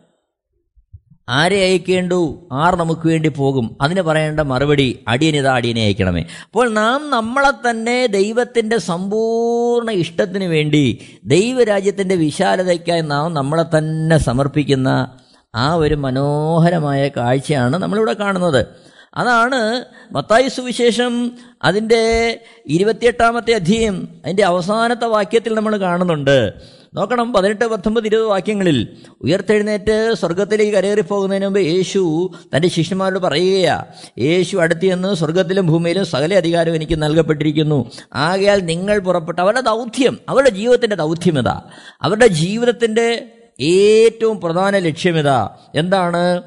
ആരെ 1.31 1.63
അയക്കേണ്ടു? 1.63 2.49
ആർ 2.51 2.75
നമുക്ക് 2.75 3.07
വേണ്ടി 3.07 3.29
പോകും? 3.29 3.77
അതിന് 3.81 4.01
പറയേണ്ട 4.01 4.39
മറുപടി 4.39 4.99
അടിയനിതാ 5.07 5.53
അടിയനെ 5.55 5.81
അയക്കണമേ. 5.81 6.21
അപ്പോൾ 6.21 6.69
നാം 6.69 7.09
നമ്മളെ 7.09 7.69
തന്നെ 7.69 8.05
ദൈവത്തിന്റെ 8.05 8.77
സമ്പൂർണ 8.77 9.91
ഇഷ്ടത്തിന് 9.91 10.43
വേണ്ടി 10.43 10.99
ദൈവരാജ്യത്തിന്റെ 11.25 12.15
വിശാലതയ്ക്കായി 12.15 13.01
നാം 13.01 13.33
നമ്മളെ 13.33 13.77
തന്നെ 13.77 14.17
സമർപ്പിക്കുന്ന 14.17 15.11
ആ 15.55 15.73
ഒരു 15.73 15.95
മനോഹരമായ 15.95 17.07
കാഴ്ചയാണ് 17.07 17.77
നമ്മളിവിടെ 17.77 18.13
കാണുന്നത്. 18.13 18.65
അതാണ് 19.13 19.86
മത്തായി 20.12 20.47
സുവിശേഷം 20.47 21.32
അതിന്റെ 21.63 22.39
ഇരുപത്തിയെട്ടാമത്തെ 22.67 23.54
അധ്യയം. 23.54 24.21
അതിന്റെ 24.26 24.43
അവസാനത്തെ 24.43 25.06
വാക്യത്തിൽ 25.06 25.54
നമ്മൾ 25.54 25.78
കാണുന്നുണ്ട്. 25.78 26.54
നോക്കണം 26.93 27.34
പതിനെട്ട് 27.34 27.65
പത്തൊമ്പത് 27.65 28.06
ഇരുപത് 28.06 28.26
വാക്യങ്ങളിൽ. 28.26 28.88
ഉയർത്തെഴുന്നേറ്റ് 29.21 30.13
സ്വർഗത്തിലേക്ക് 30.13 30.74
കരയേറി 30.74 31.02
പോകുന്നതിന് 31.02 31.45
മുമ്പ് 31.45 31.60
യേശു 31.60 32.32
തന്റെ 32.56 32.67
ശിഷ്യന്മാരോട് 32.67 33.19
പറയുകയാണ് 33.19 33.86
യേശു 34.19 34.58
അടുത്ത് 34.58 34.86
എന്ന് 34.86 35.15
സ്വർഗത്തിലും 35.15 35.67
ഭൂമിയിലും 35.67 36.06
സകല 36.06 36.34
അധികാരം 36.34 36.76
എനിക്ക് 36.76 37.02
നൽകപ്പെട്ടിരിക്കുന്നു. 37.02 37.91
ആകയാൽ 38.13 38.60
നിങ്ങൾ 38.60 39.00
പുറപ്പെട്ട 39.00 39.39
അവരുടെ 39.39 39.62
ദൗത്യം 39.62 40.19
അവരുടെ 40.30 40.50
ജീവിതത്തിന്റെ 40.50 40.95
ദൗത്യം 40.95 41.39
ഇതാ. 41.39 41.62
അവരുടെ 42.02 42.28
ജീവിതത്തിന്റെ 42.28 43.26
ഏറ്റവും 43.60 44.41
പ്രധാന 44.41 44.78
ലക്ഷ്യം 44.78 45.19
ഇതാ. 45.19 45.50
എന്താണ്? 45.76 46.41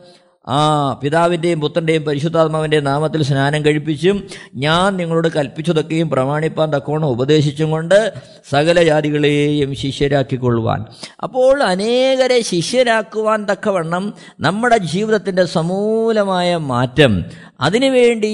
ആ 0.49 0.93
പിതാവിന്റെയും 0.93 1.61
പുത്രന്റെയും 1.61 2.03
പരിശുദ്ധാത്മാവിന്റെയും 2.03 2.85
നാമത്തിൽ 2.85 3.23
സ്നാനം 3.23 3.65
കഴിപ്പിച്ചും 3.65 4.25
ഞാൻ 4.55 4.97
നിങ്ങളോട് 4.97 5.29
കൽപ്പിച്ചതൊക്കെയും 5.37 6.11
പ്രമാണിപ്പാൻ 6.11 6.75
തക്കോണം 6.75 7.07
ഉപദേശിച്ചും 7.07 7.71
കൊണ്ട് 7.71 8.13
സകല 8.51 8.83
ജാതികളെയും 8.83 9.75
ശിഷ്യരാക്കിക്കൊള്ളുവാൻ. 9.75 10.85
അപ്പോൾ 11.23 11.63
അനേകരെ 11.63 12.43
ശിഷ്യരാക്കുവാൻ 12.43 13.45
തക്കവണ്ണം 13.45 14.15
നമ്മുടെ 14.41 14.77
ജീവിതത്തിന്റെ 14.79 15.45
സമൂലമായ 15.45 16.57
മാറ്റം. 16.57 17.25
അതിനുവേണ്ടി 17.61 18.27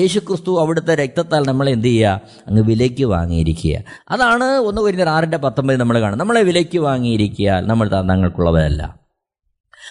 യേശുക്രിസ്തു 0.00 0.60
അവിടുത്തെ 0.60 0.94
രക്തത്താൽ 0.94 1.46
നമ്മൾ 1.46 1.68
എന്ത് 1.68 1.86
ചെയ്യുക? 1.86 2.20
അങ്ങ് 2.48 2.62
വിലയ്ക്ക് 2.62 3.04
വാങ്ങിയിരിക്കുക. 3.04 3.78
അതാണ് 4.10 4.44
ഒന്ന് 4.44 4.82
കുരിഞ്ഞ 4.82 5.08
ആറിന്റെ 5.08 5.36
പത്തൊമ്പത് 5.36 5.80
നമ്മൾ 5.80 6.00
കാണുന്നത്. 6.00 6.20
നമ്മളെ 6.20 6.42
വിലയ്ക്ക് 6.42 6.78
വാങ്ങിയിരിക്കുക 6.78 7.50
നമ്മൾ 7.50 7.88
തങ്ങൾക്കുള്ളവരല്ല. 7.88 9.03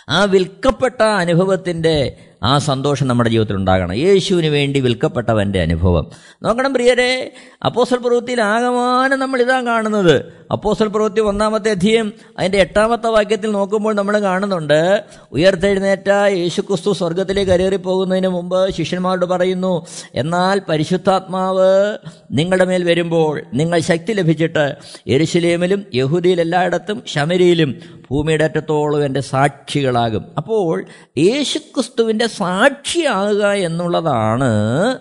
ആ 0.09 0.25
വിൽക്കപ്പെട്ട 0.25 1.01
അനുഭവത്തിന്റെ 1.01 1.97
ആ 2.43 2.57
സന്തോഷം 2.57 3.07
നമ്മുടെ 3.07 3.29
ജീവിതത്തിൽ 3.29 3.55
ഉണ്ടാകണം. 3.55 3.93
യേശുവിന് 3.93 4.47
വേണ്ടി 4.47 4.79
വിൽക്കപ്പെട്ടവന്റെ 4.79 5.61
അനുഭവം. 5.61 6.11
നോക്കണം 6.43 6.73
പ്രിയരെ 6.73 7.33
അപ്പോസൽ 7.65 7.97
പ്രവൃത്തിയിൽ 7.97 8.41
ആകമാനം 8.41 9.19
നമ്മൾ 9.19 9.41
ഇതാ 9.41 9.61
കാണുന്നത്. 9.61 10.43
അപ്പോസൽ 10.51 10.87
പ്രവൃത്തി 10.87 11.21
ഒന്നാമത്തെ 11.21 11.71
അധ്യയം 11.71 12.13
അതിന്റെ 12.39 12.57
എട്ടാമത്തെ 12.57 13.07
വാക്യത്തിൽ 13.07 13.51
നോക്കുമ്പോൾ 13.51 13.95
നമ്മൾ 13.95 14.19
കാണുന്നുണ്ട് 14.19 15.03
ഉയർത്തെഴുന്നേറ്റ 15.31 16.09
യേശുക്രിസ്തു 16.09 16.91
സ്വർഗത്തിലേക്ക് 16.91 17.51
കരേറി 17.51 17.75
പോകുന്നതിന് 17.75 18.27
മുമ്പ് 18.27 18.73
ശിഷ്യന്മാരോട് 18.73 19.25
പറയുന്നു 19.25 19.85
എന്നാൽ 20.15 20.61
പരിശുദ്ധാത്മാവ് 20.69 21.97
നിങ്ങളുടെ 22.31 22.65
മേൽ 22.65 22.83
വരുമ്പോൾ 22.83 23.43
നിങ്ങൾ 23.53 23.79
ശക്തി 23.79 24.13
ലഭിച്ചിട്ട് 24.13 24.75
എരുശലേമിലും 25.07 25.85
യഹൂദിയിൽ 25.95 26.41
എല്ലായിടത്തും 26.41 27.03
ശമരിയിലും 27.07 27.75
ഭൂമിയുടെ 28.11 28.43
അറ്റത്തോളം 28.43 29.05
എന്റെ 29.05 29.19
സാക്ഷികളാകും. 29.19 30.25
അപ്പോൾ 30.37 30.85
യേശുക്രിസ്തുവിന്റെ 31.17 32.27
സാക്ഷിയാകുക 32.37 33.45
എന്നുള്ളതാണ് 33.45 34.97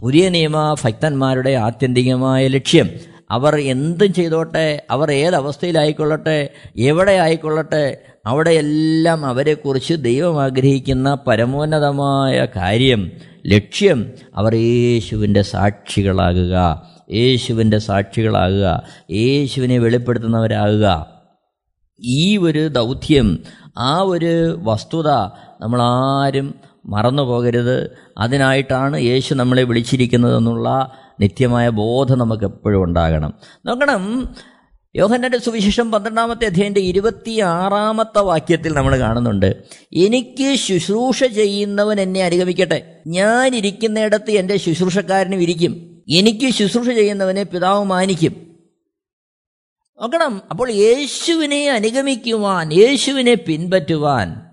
പുതിയ 0.00 0.28
നിയമ 0.28 0.74
ഭക്തന്മാരുടെ 0.84 1.50
ആത്യന്തികമായ 1.50 2.46
ലക്ഷ്യം. 2.46 2.90
അവർ 3.30 3.56
എന്തും 3.56 4.12
ചെയ്തോട്ടെ 4.12 4.82
അവർ 4.90 5.12
ഏതവസ്ഥയിലായിക്കൊള്ളട്ടെ 5.12 6.50
എവിടെ 6.76 7.12
ആയിക്കൊള്ളട്ടെ 7.12 7.98
അവിടെയെല്ലാം 8.26 9.26
അവരെക്കുറിച്ച് 9.26 9.94
ദൈവം 9.94 10.42
ആഗ്രഹിക്കുന്ന 10.42 11.18
പരമോന്നതമായ 11.26 12.46
കാര്യം 12.56 13.10
ലക്ഷ്യം 13.46 14.12
അവർ 14.36 14.54
യേശുവിന്റെ 14.54 15.42
സാക്ഷികളാകുക 15.42 16.82
യേശുവിന്റെ 17.12 17.78
സാക്ഷികളാകുക 17.78 18.82
യേശുവിനെ 19.10 19.78
വെളിപ്പെടുത്തുന്നവരാകുക. 19.78 21.11
ഈ 22.00 22.36
ഒരു 22.36 22.68
ദൗത്യം 22.68 23.38
ആ 23.78 23.98
ഒരു 23.98 24.58
വസ്തുത 24.62 25.08
നമ്മളാരും 25.60 26.54
മറന്നു 26.86 27.22
പോകരുത്. 27.22 27.90
അതിനായിട്ടാണ് 28.18 29.00
യേശു 29.00 29.34
നമ്മളെ 29.34 29.62
വിളിച്ചിരിക്കുന്നത് 29.62 30.36
എന്നുള്ള 30.36 30.92
നിത്യമായ 31.20 31.68
ബോധം 31.68 32.18
നമുക്ക് 32.18 32.44
എപ്പോഴും 32.44 32.82
ഉണ്ടാകണം. 32.82 33.34
നോക്കണം 33.66 34.34
യോഹന്നന്റെ 34.96 35.38
സുവിശേഷം 35.38 35.92
പന്ത്രണ്ടാമത്തെ 35.92 36.44
അധ്യയന്റെ 36.44 36.80
ഇരുപത്തി 36.80 37.40
ആറാമത്തെ 37.40 38.18
വാക്യത്തിൽ 38.18 38.72
നമ്മൾ 38.72 38.98
കാണുന്നുണ്ട് 38.98 39.56
എനിക്ക് 39.92 40.54
ശുശ്രൂഷ 40.54 41.24
ചെയ്യുന്നവൻ 41.24 42.00
എന്നെ 42.00 42.24
അനുഗമിക്കട്ടെ. 42.24 42.98
ഞാൻ 43.06 43.56
ഇരിക്കുന്നിടത്ത് 43.56 44.30
എന്റെ 44.30 44.56
ശുശ്രൂഷക്കാരനും 44.56 45.42
ഇരിക്കും. 45.42 46.02
എനിക്ക് 46.08 46.50
ശുശ്രൂഷ 46.50 46.86
ചെയ്യുന്നവനെ 46.86 47.42
പിതാവ് 47.42 47.84
മാനിക്കും. 47.84 48.51
നോക്കണം. 50.00 50.42
അപ്പോൾ 50.50 50.70
യേശുവിനെ 50.70 51.70
അനുഗമിക്കുവാൻ 51.70 52.72
യേശുവിനെ 52.72 53.34
പിൻപറ്റുവാൻ 53.34 54.52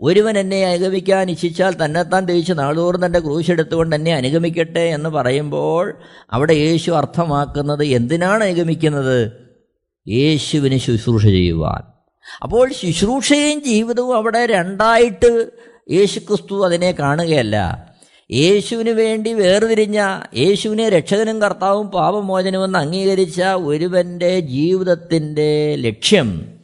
ഒരുവൻ 0.00 0.38
എന്നെ 0.38 0.66
അനുഗമിക്കാൻ 0.66 1.30
ഇച്ഛിച്ചാൽ 1.30 1.84
തന്നെത്താൻ 1.84 2.24
തേച്ച് 2.24 2.52
നാളോറും 2.52 3.06
തന്റെ 3.06 3.18
ക്രൂശെടുത്തുകൊണ്ട് 3.18 3.96
എന്നെ 3.96 4.14
അനുഗമിക്കട്ടെ 4.14 4.80
എന്ന് 4.80 5.08
പറയുമ്പോൾ 5.08 5.98
അവിടെ 6.30 6.52
യേശു 6.52 6.90
അർത്ഥമാക്കുന്നത് 6.90 7.84
എന്തിനാണ് 7.84 8.44
അനുഗമിക്കുന്നത്? 8.44 9.32
യേശുവിന് 10.08 10.78
ശുശ്രൂഷ 10.78 11.22
ചെയ്യുവാൻ. 11.22 11.82
അപ്പോൾ 12.42 12.72
ശുശ്രൂഷയും 12.72 13.64
ജീവിതവും 13.64 14.16
അവിടെ 14.16 14.46
രണ്ടായിട്ട് 14.46 15.50
യേശുക്രിസ്തു 15.90 16.64
അതിനെ 16.66 16.92
കാണുകയല്ല. 16.92 17.56
യേശുവിന് 18.30 18.90
വേണ്ടി 18.90 19.32
വേർതിരിഞ്ഞ 19.32 19.98
യേശുവിനെ 20.34 20.88
രക്ഷകനും 20.88 21.40
കർത്താവും 21.40 21.90
പാപമോചനമെന്ന് 21.90 22.78
അംഗീകരിച്ച 22.78 23.42
ഒരുവന്റെ 23.42 24.40
ജീവിതത്തിന്റെ 24.40 25.74
ലക്ഷ്യം 25.76 26.56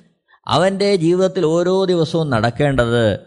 അവന്റെ 0.46 0.96
ജീവിതത്തിൽ 0.96 1.44
ഓരോ 1.46 1.84
ദിവസവും 1.84 2.30
നടക്കേണ്ടത് 2.30 3.20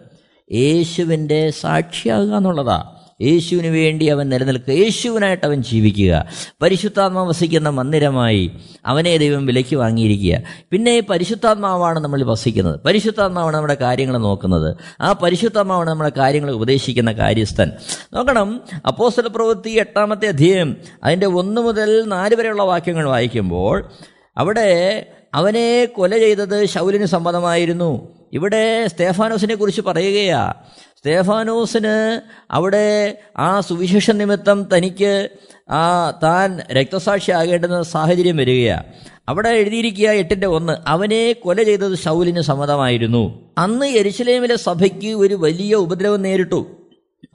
യേശുവിന്റെ 0.52 1.50
സാക്ഷിയാകുക 1.50 2.36
എന്നുള്ളതാണ് 2.36 3.03
യേശുവിന് 3.22 3.68
വേണ്ടി 3.68 4.06
അവൻ 4.06 4.30
നിലനിൽക്കുക. 4.30 4.74
യേശുവിനായിട്ട് 4.74 5.46
അവൻ 5.46 5.64
ജീവിക്കുക. 5.64 6.26
പരിശുദ്ധാത്മാവ് 6.62 7.30
വസിക്കുന്ന 7.30 7.70
മന്ദിരമായി 7.70 8.52
അവനെ 8.86 9.18
ദൈവം 9.18 9.46
വിലയ്ക്ക് 9.46 9.76
വാങ്ങിയിരിക്കുക. 9.76 10.42
പിന്നെ 10.72 10.98
ഈ 10.98 11.00
പരിശുദ്ധാത്മാവാണ് 11.00 12.00
നമ്മൾ 12.00 12.24
വസിക്കുന്നത്. 12.24 12.80
പരിശുദ്ധാത്മാവാണ് 12.80 13.56
നമ്മുടെ 13.56 13.74
കാര്യങ്ങൾ 13.74 14.18
നോക്കുന്നത്. 14.18 14.76
ആ 15.02 15.14
പരിശുദ്ധാത്മാവാണ് 15.14 15.90
നമ്മുടെ 15.90 16.12
കാര്യങ്ങൾ 16.18 16.52
ഉപദേശിക്കുന്ന 16.52 17.12
കാര്യസ്ഥൻ. 17.12 17.72
നോക്കണം 18.14 18.62
അപ്പോസ്തല 18.88 19.28
പ്രവൃത്തി 19.28 19.70
എട്ടാമത്തെ 19.70 20.28
അധ്യയം 20.28 20.78
അതിന്റെ 21.04 21.28
ഒന്ന് 21.28 21.62
മുതൽ 21.62 22.04
നാല് 22.06 22.36
വരെയുള്ള 22.36 22.64
വാക്യങ്ങൾ 22.64 23.10
വായിക്കുമ്പോൾ 23.10 23.92
അവിടെ 24.38 25.06
അവനെ 25.34 25.86
കൊല 25.86 26.18
ചെയ്തത് 26.18 26.66
ശൗലിന് 26.66 27.06
സമ്മതമായിരുന്നു 27.06 28.08
ഇവിടെ 28.34 28.88
സ്തേഫാനോസിനെ 28.88 29.56
കുറിച്ച് 29.56 29.82
പറയുകയാ 29.82 30.54
സ്തേഫാനോസിന് 31.04 32.22
അവിടെ 32.52 33.18
ആ 33.38 33.60
സുവിശേഷ 33.60 34.12
നിമിത്തം 34.12 34.68
തനിക്ക് 34.78 35.30
ആ 35.70 36.12
താൻ 36.12 36.60
രക്തസാക്ഷിയാകേണ്ടുന്ന 36.72 37.84
സാഹചര്യം 37.84 38.38
വരികയാണ് 38.38 38.84
അവിടെ 39.30 39.50
എഴുതിയിരിക്കുക 39.50 40.10
എട്ടിന്റെ 40.10 40.48
ഒന്ന് 40.48 40.74
അവനെ 40.88 41.34
കൊല 41.34 41.64
ചെയ്തത് 41.64 41.96
ശൗലിന് 41.96 42.42
സമ്മതമായിരുന്നു. 42.42 43.54
അന്ന് 43.58 43.86
എരുസലേമിലെ 43.86 44.56
സഭയ്ക്ക് 44.56 45.08
ഒരു 45.08 45.36
വലിയ 45.36 45.76
ഉപദ്രവം 45.76 46.22
നേരിട്ടു. 46.22 46.66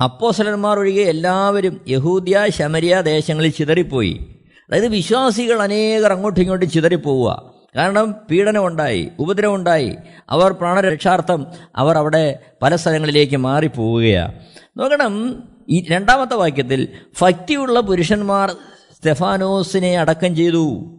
അപ്പോസലന്മാർ 0.03 0.79
ഒഴികെ 0.79 1.03
എല്ലാവരും 1.03 1.81
യഹൂദ്യ 1.89 2.47
ശമരിയ 2.49 3.01
ദേശങ്ങളിൽ 3.01 3.51
ചിതറിപ്പോയി. 3.51 4.21
അതായത് 4.69 4.89
വിശ്വാസികൾ 4.89 5.63
അനേകർ 5.63 6.13
അങ്ങോട്ടും 6.13 6.41
ഇങ്ങോട്ടും 6.41 6.71
ചിതറിപ്പോവുക. 6.71 7.58
കാരണം 7.77 8.15
പീഡനമുണ്ടായി 8.31 9.09
ഉപദ്രവമുണ്ടായി. 9.19 9.97
അവർ 10.31 10.53
പ്രാണരക്ഷാർത്ഥം 10.53 11.47
അവർ 11.77 11.99
അവിടെ 11.99 12.39
പല 12.63 12.77
സ്ഥലങ്ങളിലേക്ക് 12.77 13.37
മാറിപ്പോവുകയാണ് 13.37 14.33
നോക്കണം 14.77 15.43
ഈ 15.69 15.87
രണ്ടാമത്തെ 15.91 16.35
വാക്യത്തിൽ 16.35 16.89
ഭക്തിയുള്ള 17.23 17.81
പുരുഷന്മാർ 17.81 18.51
സ്റ്റെഫാനോസിനെ 18.97 19.99
അടക്കം 19.99 20.37
ചെയ്തു. 20.37 20.95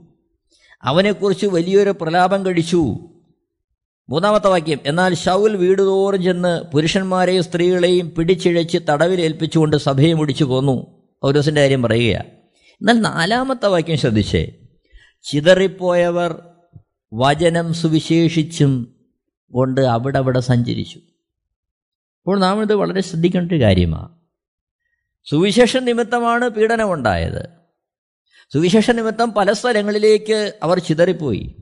അവനെക്കുറിച്ച് 0.83 1.45
വലിയൊരു 1.45 1.95
പ്രലാപം 2.01 2.45
കഴിച്ചു. 2.45 2.97
മൂന്നാമത്തെ 4.09 4.47
വാക്യം 4.47 4.79
എന്നാൽ 4.85 5.15
ഷൗൽ 5.15 5.55
വീടുതോറും 5.55 6.23
ചെന്ന് 6.23 6.61
പുരുഷന്മാരെയും 6.61 7.43
സ്ത്രീകളെയും 7.43 8.11
പിടിച്ചിഴച്ച് 8.17 8.77
തടവിലേൽപ്പിച്ചുകൊണ്ട് 8.89 9.77
സഭയെ 9.77 10.13
മുടിച്ചു 10.13 10.43
പോന്നു. 10.43 11.03
പൗരോസിന്റെ 11.23 11.61
കാര്യം 11.61 11.81
പറയുകയാണ് 11.81 12.25
എന്നാൽ 12.73 13.01
നാലാമത്തെ 13.01 13.67
വാക്യം 13.67 13.97
ശ്രദ്ധിച്ചേ. 13.97 14.51
ചിതറിപ്പോയവർ 15.23 16.41
വചനം 17.13 17.73
സുവിശേഷിച്ചും 17.73 18.95
കൊണ്ട് 19.53 19.81
അവിടെ 19.81 20.17
അവിടെ 20.17 20.39
സഞ്ചരിച്ചു. 20.39 20.97
അപ്പോൾ 20.97 22.39
നാം 22.39 22.61
ഇത് 22.61 22.73
വളരെ 22.73 23.01
ശ്രദ്ധിക്കേണ്ട 23.01 23.51
ഒരു 23.51 23.61
കാര്യമാണ് 23.61 24.09
സുവിശേഷ 25.25 25.77
നിമിത്തമാണ് 25.77 26.49
പീഡനമുണ്ടായത്. 26.49 27.49
സുവിശേഷ 28.53 28.91
നിമിത്തം 28.91 29.31
പല 29.31 29.51
സ്ഥലങ്ങളിലേക്ക് 29.51 30.53
അവർ 30.63 30.79
ചിതറിപ്പോയി. 30.79 31.55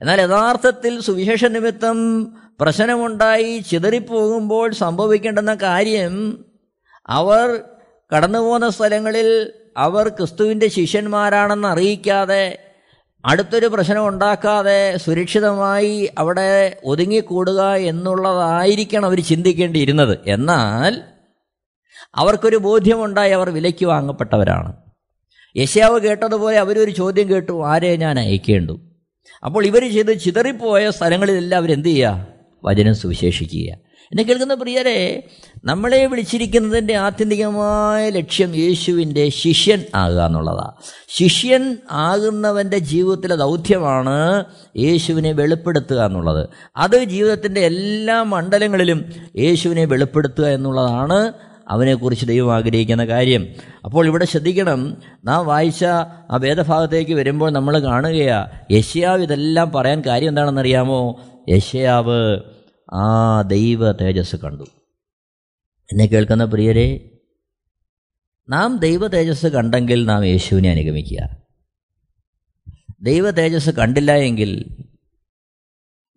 എന്നാൽ 0.00 0.20
യഥാർത്ഥത്തിൽ 0.20 1.00
സുവിശേഷ 1.00 1.44
നിമിത്തം 1.44 2.24
പ്രശ്നമുണ്ടായി 2.60 3.58
ചിതറിപ്പോകുമ്പോൾ 3.58 4.72
സംഭവിക്കേണ്ടുന്ന 4.72 5.54
കാര്യം 5.54 6.44
അവർ 7.06 7.62
കടന്നു 8.16 8.38
പോകുന്ന 8.38 8.68
സ്ഥലങ്ങളിൽ 8.68 9.52
അവർ 9.76 10.08
ക്രിസ്തുവിന്റെ 10.08 10.68
ശിഷ്യന്മാരാണെന്ന് 10.68 11.68
അറിയിക്കാതെ 11.68 12.73
അടുത്തൊരു 13.24 13.66
പ്രശ്നം 13.66 14.08
ഉണ്ടാക്കാതെ 14.08 14.96
സുരക്ഷിതമായി 14.96 16.10
അവിടെ 16.18 16.80
ഒതുങ്ങിക്കൂടുക 16.84 17.74
എന്നുള്ളതായിരിക്കണം 17.74 19.04
അവർ 19.04 19.22
ചിന്തിക്കേണ്ടിയിരുന്നത്. 19.22 20.18
എന്നാൽ 20.26 21.02
അവർക്കൊരു 22.14 22.56
ബോധ്യമുണ്ടായി 22.56 23.30
അവർ 23.30 23.50
വിലയ്ക്ക് 23.50 23.86
വാങ്ങപ്പെട്ടവരാണ്. 23.86 24.72
യശാവ് 25.56 26.00
കേട്ടതുപോലെ 26.00 26.58
അവരൊരു 26.58 26.90
ചോദ്യം 26.90 27.30
കേട്ടു 27.30 27.66
ആരെ 27.66 27.96
ഞാൻ 27.96 28.18
അയക്കേണ്ടു? 28.18 28.80
അപ്പോൾ 29.44 29.66
ഇവർ 29.66 29.92
ചെയ്ത് 29.92 30.20
ചിതറിപ്പോയ 30.20 30.90
സ്ഥലങ്ങളിലെല്ലാം 30.90 31.58
അവരെന്ത് 31.58 31.88
ചെയ്യുക? 31.88 32.26
വചനം 32.64 32.94
സുവിശേഷിക്കുക. 32.94 33.83
എന്നെ 34.04 34.22
കേൾക്കുന്ന 34.22 34.54
പ്രിയരെ 34.54 35.22
നമ്മളെ 35.64 36.06
വിളിച്ചിരിക്കുന്നതിന്റെ 36.06 36.94
ആത്യന്തികമായ 36.94 38.10
ലക്ഷ്യം 38.10 38.56
യേശുവിന്റെ 38.56 39.28
ശിഷ്യൻ 39.28 39.82
ആകുക 39.94 40.20
എന്നുള്ളതാണ് 40.20 40.72
ശിഷ്യൻ 41.08 41.76
ആകുന്നവന്റെ 41.90 42.78
ജീവിതത്തിലെ 42.78 43.36
ദൗത്യമാണ് 43.36 44.44
യേശുവിനെ 44.76 45.32
വെളിപ്പെടുത്തുക 45.32 46.04
എന്നുള്ളത്. 46.04 46.48
അത് 46.76 47.04
ജീവിതത്തിന്റെ 47.04 47.60
എല്ലാ 47.60 48.22
മണ്ഡലങ്ങളിലും 48.22 49.04
യേശുവിനെ 49.36 49.84
വെളിപ്പെടുത്തുക 49.84 50.44
എന്നുള്ളതാണ് 50.44 51.32
അവനെക്കുറിച്ച് 51.68 52.26
ദൈവം 52.26 52.54
ആഗ്രഹിക്കുന്ന 52.54 53.06
കാര്യം. 53.06 53.46
അപ്പോൾ 53.84 54.06
ഇവിടെ 54.06 54.24
ശ്രദ്ധിക്കണം 54.24 54.96
നാം 55.24 55.46
വായിച്ച 55.46 55.84
ആ 56.30 56.36
വേദഭാഗത്തേക്ക് 56.36 57.12
വരുമ്പോൾ 57.12 57.50
നമ്മൾ 57.50 57.78
കാണുകയാണ് 57.78 58.72
യശയാവ് 58.72 59.22
ഇതെല്ലാം 59.22 59.72
പറയാൻ 59.72 60.02
കാര്യം 60.06 60.28
എന്താണെന്നറിയാമോ? 60.28 61.20
യശയാവ് 61.48 62.40
ആ 62.94 63.42
ദൈവ 63.42 63.92
തേജസ് 63.92 64.36
കണ്ടു. 64.36 64.62
എന്നെ 65.92 66.06
കേൾക്കുന്ന 66.06 66.44
പ്രിയരെ 66.44 67.10
നാം 68.48 68.78
ദൈവ 68.78 69.06
തേജസ് 69.06 69.46
കണ്ടെങ്കിൽ 69.46 70.06
നാം 70.06 70.24
യേശുവിനെ 70.24 70.70
അനുഗമിക്കുക. 70.70 71.36
ദൈവ 73.00 73.30
തേജസ് 73.30 73.70
കണ്ടില്ല 73.70 74.12
എങ്കിൽ 74.12 74.76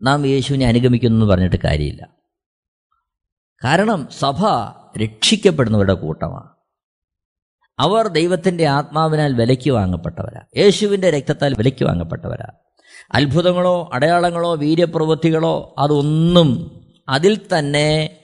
നാം 0.01 0.25
യേശുവിനെ 0.25 0.67
അനുഗമിക്കുന്നു 0.67 1.15
എന്ന് 1.15 1.33
പറഞ്ഞിട്ട് 1.33 1.55
കാര്യമില്ല. 1.55 2.09
കാരണം 3.63 4.07
സഭ 4.19 4.35
രക്ഷിക്കപ്പെടുന്നവരുടെ 5.03 5.93
കൂട്ടമാണ്. 5.93 6.49
അവർ 7.79 8.07
ദൈവത്തിന്റെ 8.07 8.65
ആത്മാവിനാൽ 8.65 9.33
വിലയ്ക്ക് 9.33 9.71
വാങ്ങപ്പെട്ടവരാ. 9.71 10.41
യേശുവിന്റെ 10.57 11.09
രക്തത്താൽ 11.09 11.53
വിലയ്ക്ക് 11.53 11.85
വാങ്ങപ്പെട്ടവരാ. 11.85 12.49
അത്ഭുതങ്ങളോ 13.15 13.89
അടയാളങ്ങളോ 13.93 14.55
വീര്യപ്രവൃത്തികളോ 14.55 15.75
അതൊന്നും 15.77 16.81
അതിൽ 17.09 17.37
തന്നെ 17.37 18.19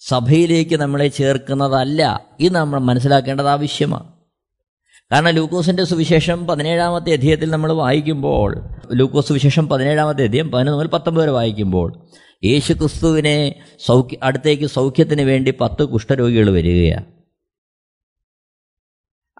സഭയിലേക്ക് 0.00 0.80
നമ്മളെ 0.80 1.08
ചേർക്കുന്നതല്ല. 1.08 2.26
ഇത് 2.40 2.52
നമ്മൾ 2.52 2.80
മനസ്സിലാക്കേണ്ടത് 2.80 3.48
ആവശ്യമാണ്. 3.48 4.14
കാരണം 5.12 5.28
ലൂക്കോസിന്റെ 5.28 5.84
സുവിശേഷം 5.84 6.46
പതിനേഴാമത്തെ 6.46 7.12
അധ്യായത്തിൽ 7.12 7.50
നമ്മൾ 7.50 7.72
വായിക്കുമ്പോൾ 7.72 8.70
ലൂക്കോസ് 8.92 9.28
സുവിശേഷം 9.28 9.68
പതിനേഴാമത്തെ 9.68 10.24
അധ്യയം 10.24 10.50
പതിനൊന്ന് 10.50 10.78
മുതൽ 10.78 10.88
പത്തൊമ്പത് 10.88 11.22
വരെ 11.22 11.30
വായിക്കുമ്പോൾ 11.30 12.08
യേശു 12.44 12.72
ക്രിസ്തുവിനെ 12.72 13.62
സൗഖ്യ 13.86 14.16
അടുത്തേക്ക് 14.22 14.66
സൗഖ്യത്തിന് 14.66 15.22
വേണ്ടി 15.22 15.54
പത്ത് 15.60 15.84
കുഷ്ഠരോഗികൾ 15.84 16.50
വരികയാണ് 16.50 17.04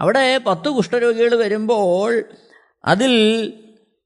അവിടെ 0.01 0.39
പത്ത് 0.39 0.69
കുഷ്ഠരോഗികൾ 0.69 1.37
വരുമ്പോൾ 1.37 2.25
അതിൽ 2.85 3.13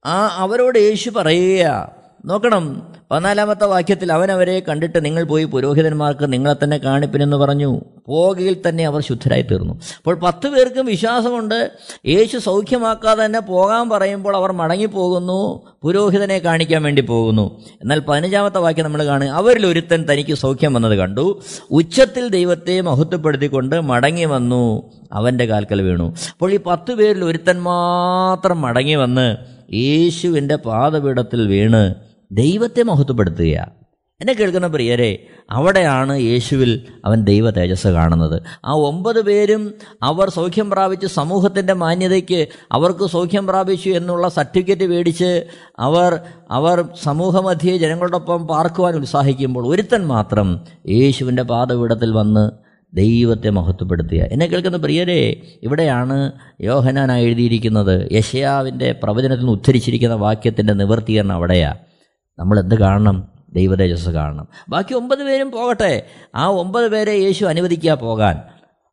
ആ 0.04 0.28
അവരോട് 0.34 0.78
യേശു 0.78 1.10
പറയുക 1.10 1.98
നോക്കണം 2.26 2.92
പതിനാലാമത്തെ 3.10 3.64
വാക്യത്തിൽ 3.64 4.12
അവൻ 4.12 4.32
അവരെ 4.32 4.60
കണ്ടിട്ട് 4.60 5.04
നിങ്ങൾ 5.04 5.24
പോയി 5.24 5.44
പുരോഹിതന്മാർക്ക് 5.44 6.32
നിങ്ങളെ 6.32 6.64
തന്നെ 6.64 6.78
കാണിപ്പിനെന്ന് 6.78 7.36
പറഞ്ഞു. 7.36 7.80
പോകയിൽ 8.06 8.62
തന്നെ 8.68 8.86
അവർ 8.86 9.02
ശുദ്ധരായി 9.02 9.42
തീർന്നു 9.42 9.74
അപ്പോൾ 9.96 10.14
പത്ത് 10.14 10.48
പേർക്കും 10.48 10.86
വിശ്വാസമുണ്ട് 10.86 11.72
യേശു 12.06 12.38
സൗഖ്യമാക്കാതെ 12.38 13.24
തന്നെ 13.24 13.40
പോകാൻ 13.40 13.88
പറയുമ്പോൾ 13.88 14.36
അവർ 14.36 14.52
മടങ്ങിപ്പോകുന്നു 14.52 15.66
പുരോഹിതനെ 15.82 16.38
കാണിക്കാൻ 16.38 16.82
വേണ്ടി 16.82 17.02
പോകുന്നു. 17.02 17.60
എന്നാൽ 17.82 17.98
പതിനഞ്ചാമത്തെ 17.98 18.58
വാക്യം 18.58 18.84
നമ്മൾ 18.84 19.04
കാണുക 19.04 19.28
അവരിൽ 19.28 19.66
ഒരുത്തൻ 19.66 20.06
തനിക്ക് 20.12 20.34
സൗഖ്യം 20.34 20.74
വന്നത് 20.74 20.96
കണ്ടു. 20.96 21.40
ഉച്ചത്തിൽ 21.70 22.28
ദൈവത്തെ 22.28 22.80
മഹത്വപ്പെടുത്തിക്കൊണ്ട് 22.80 23.80
മടങ്ങി 23.80 24.24
വന്നു 24.24 24.92
അവന്റെ 25.12 25.44
കാൽക്കൽ 25.44 25.82
വീണു. 25.82 26.14
അപ്പോൾ 26.32 26.52
ഈ 26.52 26.58
പത്ത് 26.66 26.94
പേരിൽ 26.94 27.24
ഒരുത്തൻ 27.24 27.62
മാത്രം 27.62 28.60
മടങ്ങി 28.60 28.94
വന്ന് 28.94 29.57
യേശുവിന്റെ 29.68 30.56
പാദപീഠത്തിൽ 30.56 31.46
വീണ് 31.46 31.82
ദൈവത്തെ 32.32 32.82
മഹത്വപ്പെടുത്തുക 32.82 33.78
എന്നെ 34.20 34.32
കേൾക്കുന്ന 34.32 34.66
പ്രിയരെ 34.66 35.08
അവിടെയാണ് 35.50 36.18
യേശുവിൽ 36.20 36.70
അവൻ 37.04 37.24
ദൈവ 37.24 37.50
തേജസ് 37.50 37.86
കാണുന്നത്. 37.88 38.42
ആ 38.64 38.72
ഒമ്പത് 38.72 39.20
പേരും 39.20 39.62
അവർ 40.02 40.30
സൗഖ്യം 40.30 40.70
പ്രാപിച്ച് 40.70 41.06
സമൂഹത്തിന്റെ 41.06 41.72
മാന്യതയ്ക്ക് 41.72 42.40
അവർക്ക് 42.72 43.06
സൗഖ്യം 43.06 43.46
പ്രാപിച്ചു 43.46 43.90
എന്നുള്ള 43.90 44.28
സർട്ടിഫിക്കറ്റ് 44.28 44.84
മേടിച്ച് 44.84 45.30
അവർ 45.78 46.10
അവർ 46.50 46.88
സമൂഹമധ്യേ 47.02 47.76
ജനങ്ങളോടൊപ്പം 47.78 48.48
പാർക്കുവാൻ 48.48 48.94
ഉത്സാഹിക്കുമ്പോൾ 48.94 49.66
ഒരുത്തൻ 49.66 50.06
മാത്രം 50.06 50.50
യേശുവിന്റെ 50.90 51.42
പാതപീഠത്തിൽ 51.42 52.10
വന്ന് 52.12 52.44
ദൈവത്തെ 52.94 53.50
മഹത്വപ്പെടുത്തുക. 53.50 54.18
എന്നെ 54.18 54.46
കേൾക്കുന്ന 54.46 54.76
പ്രിയരെ 54.76 55.40
ഇവിടെയാണ് 55.62 56.32
യോഹനാൻ 56.60 57.12
എഴുതിയിരിക്കുന്നത്. 57.12 58.12
യശയാവിന്റെ 58.12 58.92
പ്രവചനത്തിൽ 59.02 59.38
നിന്ന് 59.38 59.52
ഉദ്ധരിച്ചിരിക്കുന്ന 59.52 60.14
വാക്യത്തിന്റെ 60.14 60.72
നിവർത്തീകരണം 60.72 61.32
അവിടെയാണ് 61.32 61.78
നമ്മൾ 62.38 62.60
എന്ത് 62.60 62.74
കാണണം? 62.74 63.28
ദൈവതേജസ് 63.52 64.10
കാണണം. 64.10 64.48
ബാക്കി 64.68 64.94
ഒമ്പത് 64.94 65.24
പേരും 65.24 65.50
പോകട്ടെ. 65.50 66.06
ആ 66.34 66.46
ഒമ്പത് 66.46 66.88
പേരെ 66.88 67.12
യേശു 67.12 67.44
അനുവദിക്കുക 67.44 67.94
പോകാൻ. 67.94 68.38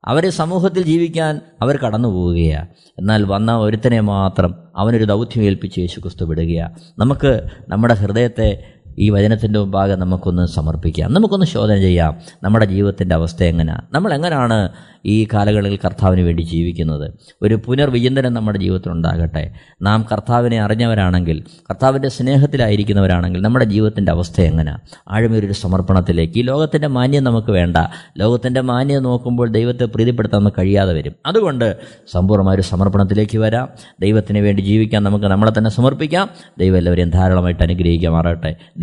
അവരെ 0.05 0.29
സമൂഹത്തിൽ 0.29 0.83
ജീവിക്കാൻ 0.83 1.41
അവർ 1.61 1.77
കടന്നു 1.77 2.09
പോവുകയാണ് 2.09 2.67
എന്നാൽ 2.99 3.23
വന്ന 3.23 3.57
ഒരുത്തനെ 3.57 3.99
മാത്രം 3.99 4.55
അവനൊരു 4.75 5.03
ദൗത്യം 5.03 5.43
ഏൽപ്പിച്ച് 5.43 5.79
യേശു 5.79 5.99
ക്രിസ്തു 5.99 6.25
വിടുകയാണ് 6.25 6.75
നമുക്ക് 6.99 7.43
നമ്മുടെ 7.69 7.93
ഹൃദയത്തെ 7.93 8.63
ഈ 8.99 9.09
വചനത്തിന്റെ 9.09 9.59
മുമ്പാകെ 9.59 9.95
നമുക്കൊന്ന് 9.95 10.47
സമർപ്പിക്കാം. 10.47 11.13
നമുക്കൊന്ന് 11.13 11.45
ശോധന 11.45 11.77
ചെയ്യാം. 11.77 12.17
നമ്മുടെ 12.43 12.65
ജീവിതത്തിന്റെ 12.65 13.15
അവസ്ഥ 13.15 13.43
എങ്ങനെയാണ് 13.43 13.81
നമ്മൾ 13.93 14.13
എങ്ങനെയാണ് 14.13 14.69
ഈ 15.05 15.27
കാലങ്ങളിൽ 15.33 15.79
കർത്താവിന് 15.85 16.21
വേണ്ടി 16.21 16.41
ജീവിക്കുന്നത്? 16.41 17.11
ഒരു 17.41 17.59
പുനർവിചിന്തനം 17.65 18.33
നമ്മുടെ 18.33 18.59
ജീവിതത്തിൽ 18.59 18.91
ഉണ്ടാകട്ടെ. 18.91 19.53
നാം 19.81 20.05
കർത്താവിനെ 20.11 20.61
അറിഞ്ഞവരാണെങ്കിൽ 20.61 21.43
കർത്താവിന്റെ 21.69 22.09
സ്നേഹത്തിലായിരിക്കുന്നവരാണെങ്കിൽ 22.09 23.41
നമ്മുടെ 23.41 23.65
ജീവിതത്തിന്റെ 23.65 24.11
അവസ്ഥ 24.11 24.41
എങ്ങനെയാണ് 24.41 24.79
ആഴമേറിയൊരു 25.09 25.53
സമർപ്പണത്തിലേക്ക്. 25.53 26.39
ഈ 26.39 26.41
ലോകത്തിന്റെ 26.41 26.87
മാന്യം 26.87 27.23
നമുക്ക് 27.23 27.51
വേണ്ട. 27.51 27.77
ലോകത്തിന്റെ 28.17 28.61
മാന്യം 28.61 29.03
നോക്കുമ്പോൾ 29.03 29.49
ദൈവത്തെ 29.49 29.85
പ്രീതിപ്പെടുത്താൻ 29.85 30.41
നമുക്ക് 30.41 30.61
കഴിയാതെ 30.61 30.93
വരും. 30.93 31.13
അതുകൊണ്ട് 31.25 31.77
സമ്പൂർണമായൊരു 32.11 32.61
സമർപ്പണത്തിലേക്ക് 32.61 33.37
വരാം. 33.37 33.67
ദൈവത്തിന് 33.99 34.39
വേണ്ടി 34.39 34.61
ജീവിക്കാൻ 34.61 35.03
നമുക്ക് 35.03 35.25
നമ്മളെ 35.25 35.51
തന്നെ 35.57 35.69
സമർപ്പിക്കാം. 35.69 36.29
ദൈവം 36.59 36.77
എല്ലാവരെയും 36.77 37.09
ധാരാളമായിട്ട് 37.09 37.63
അനുഗ്രഹിക്കുമാറാകട്ടെ. 37.63 38.55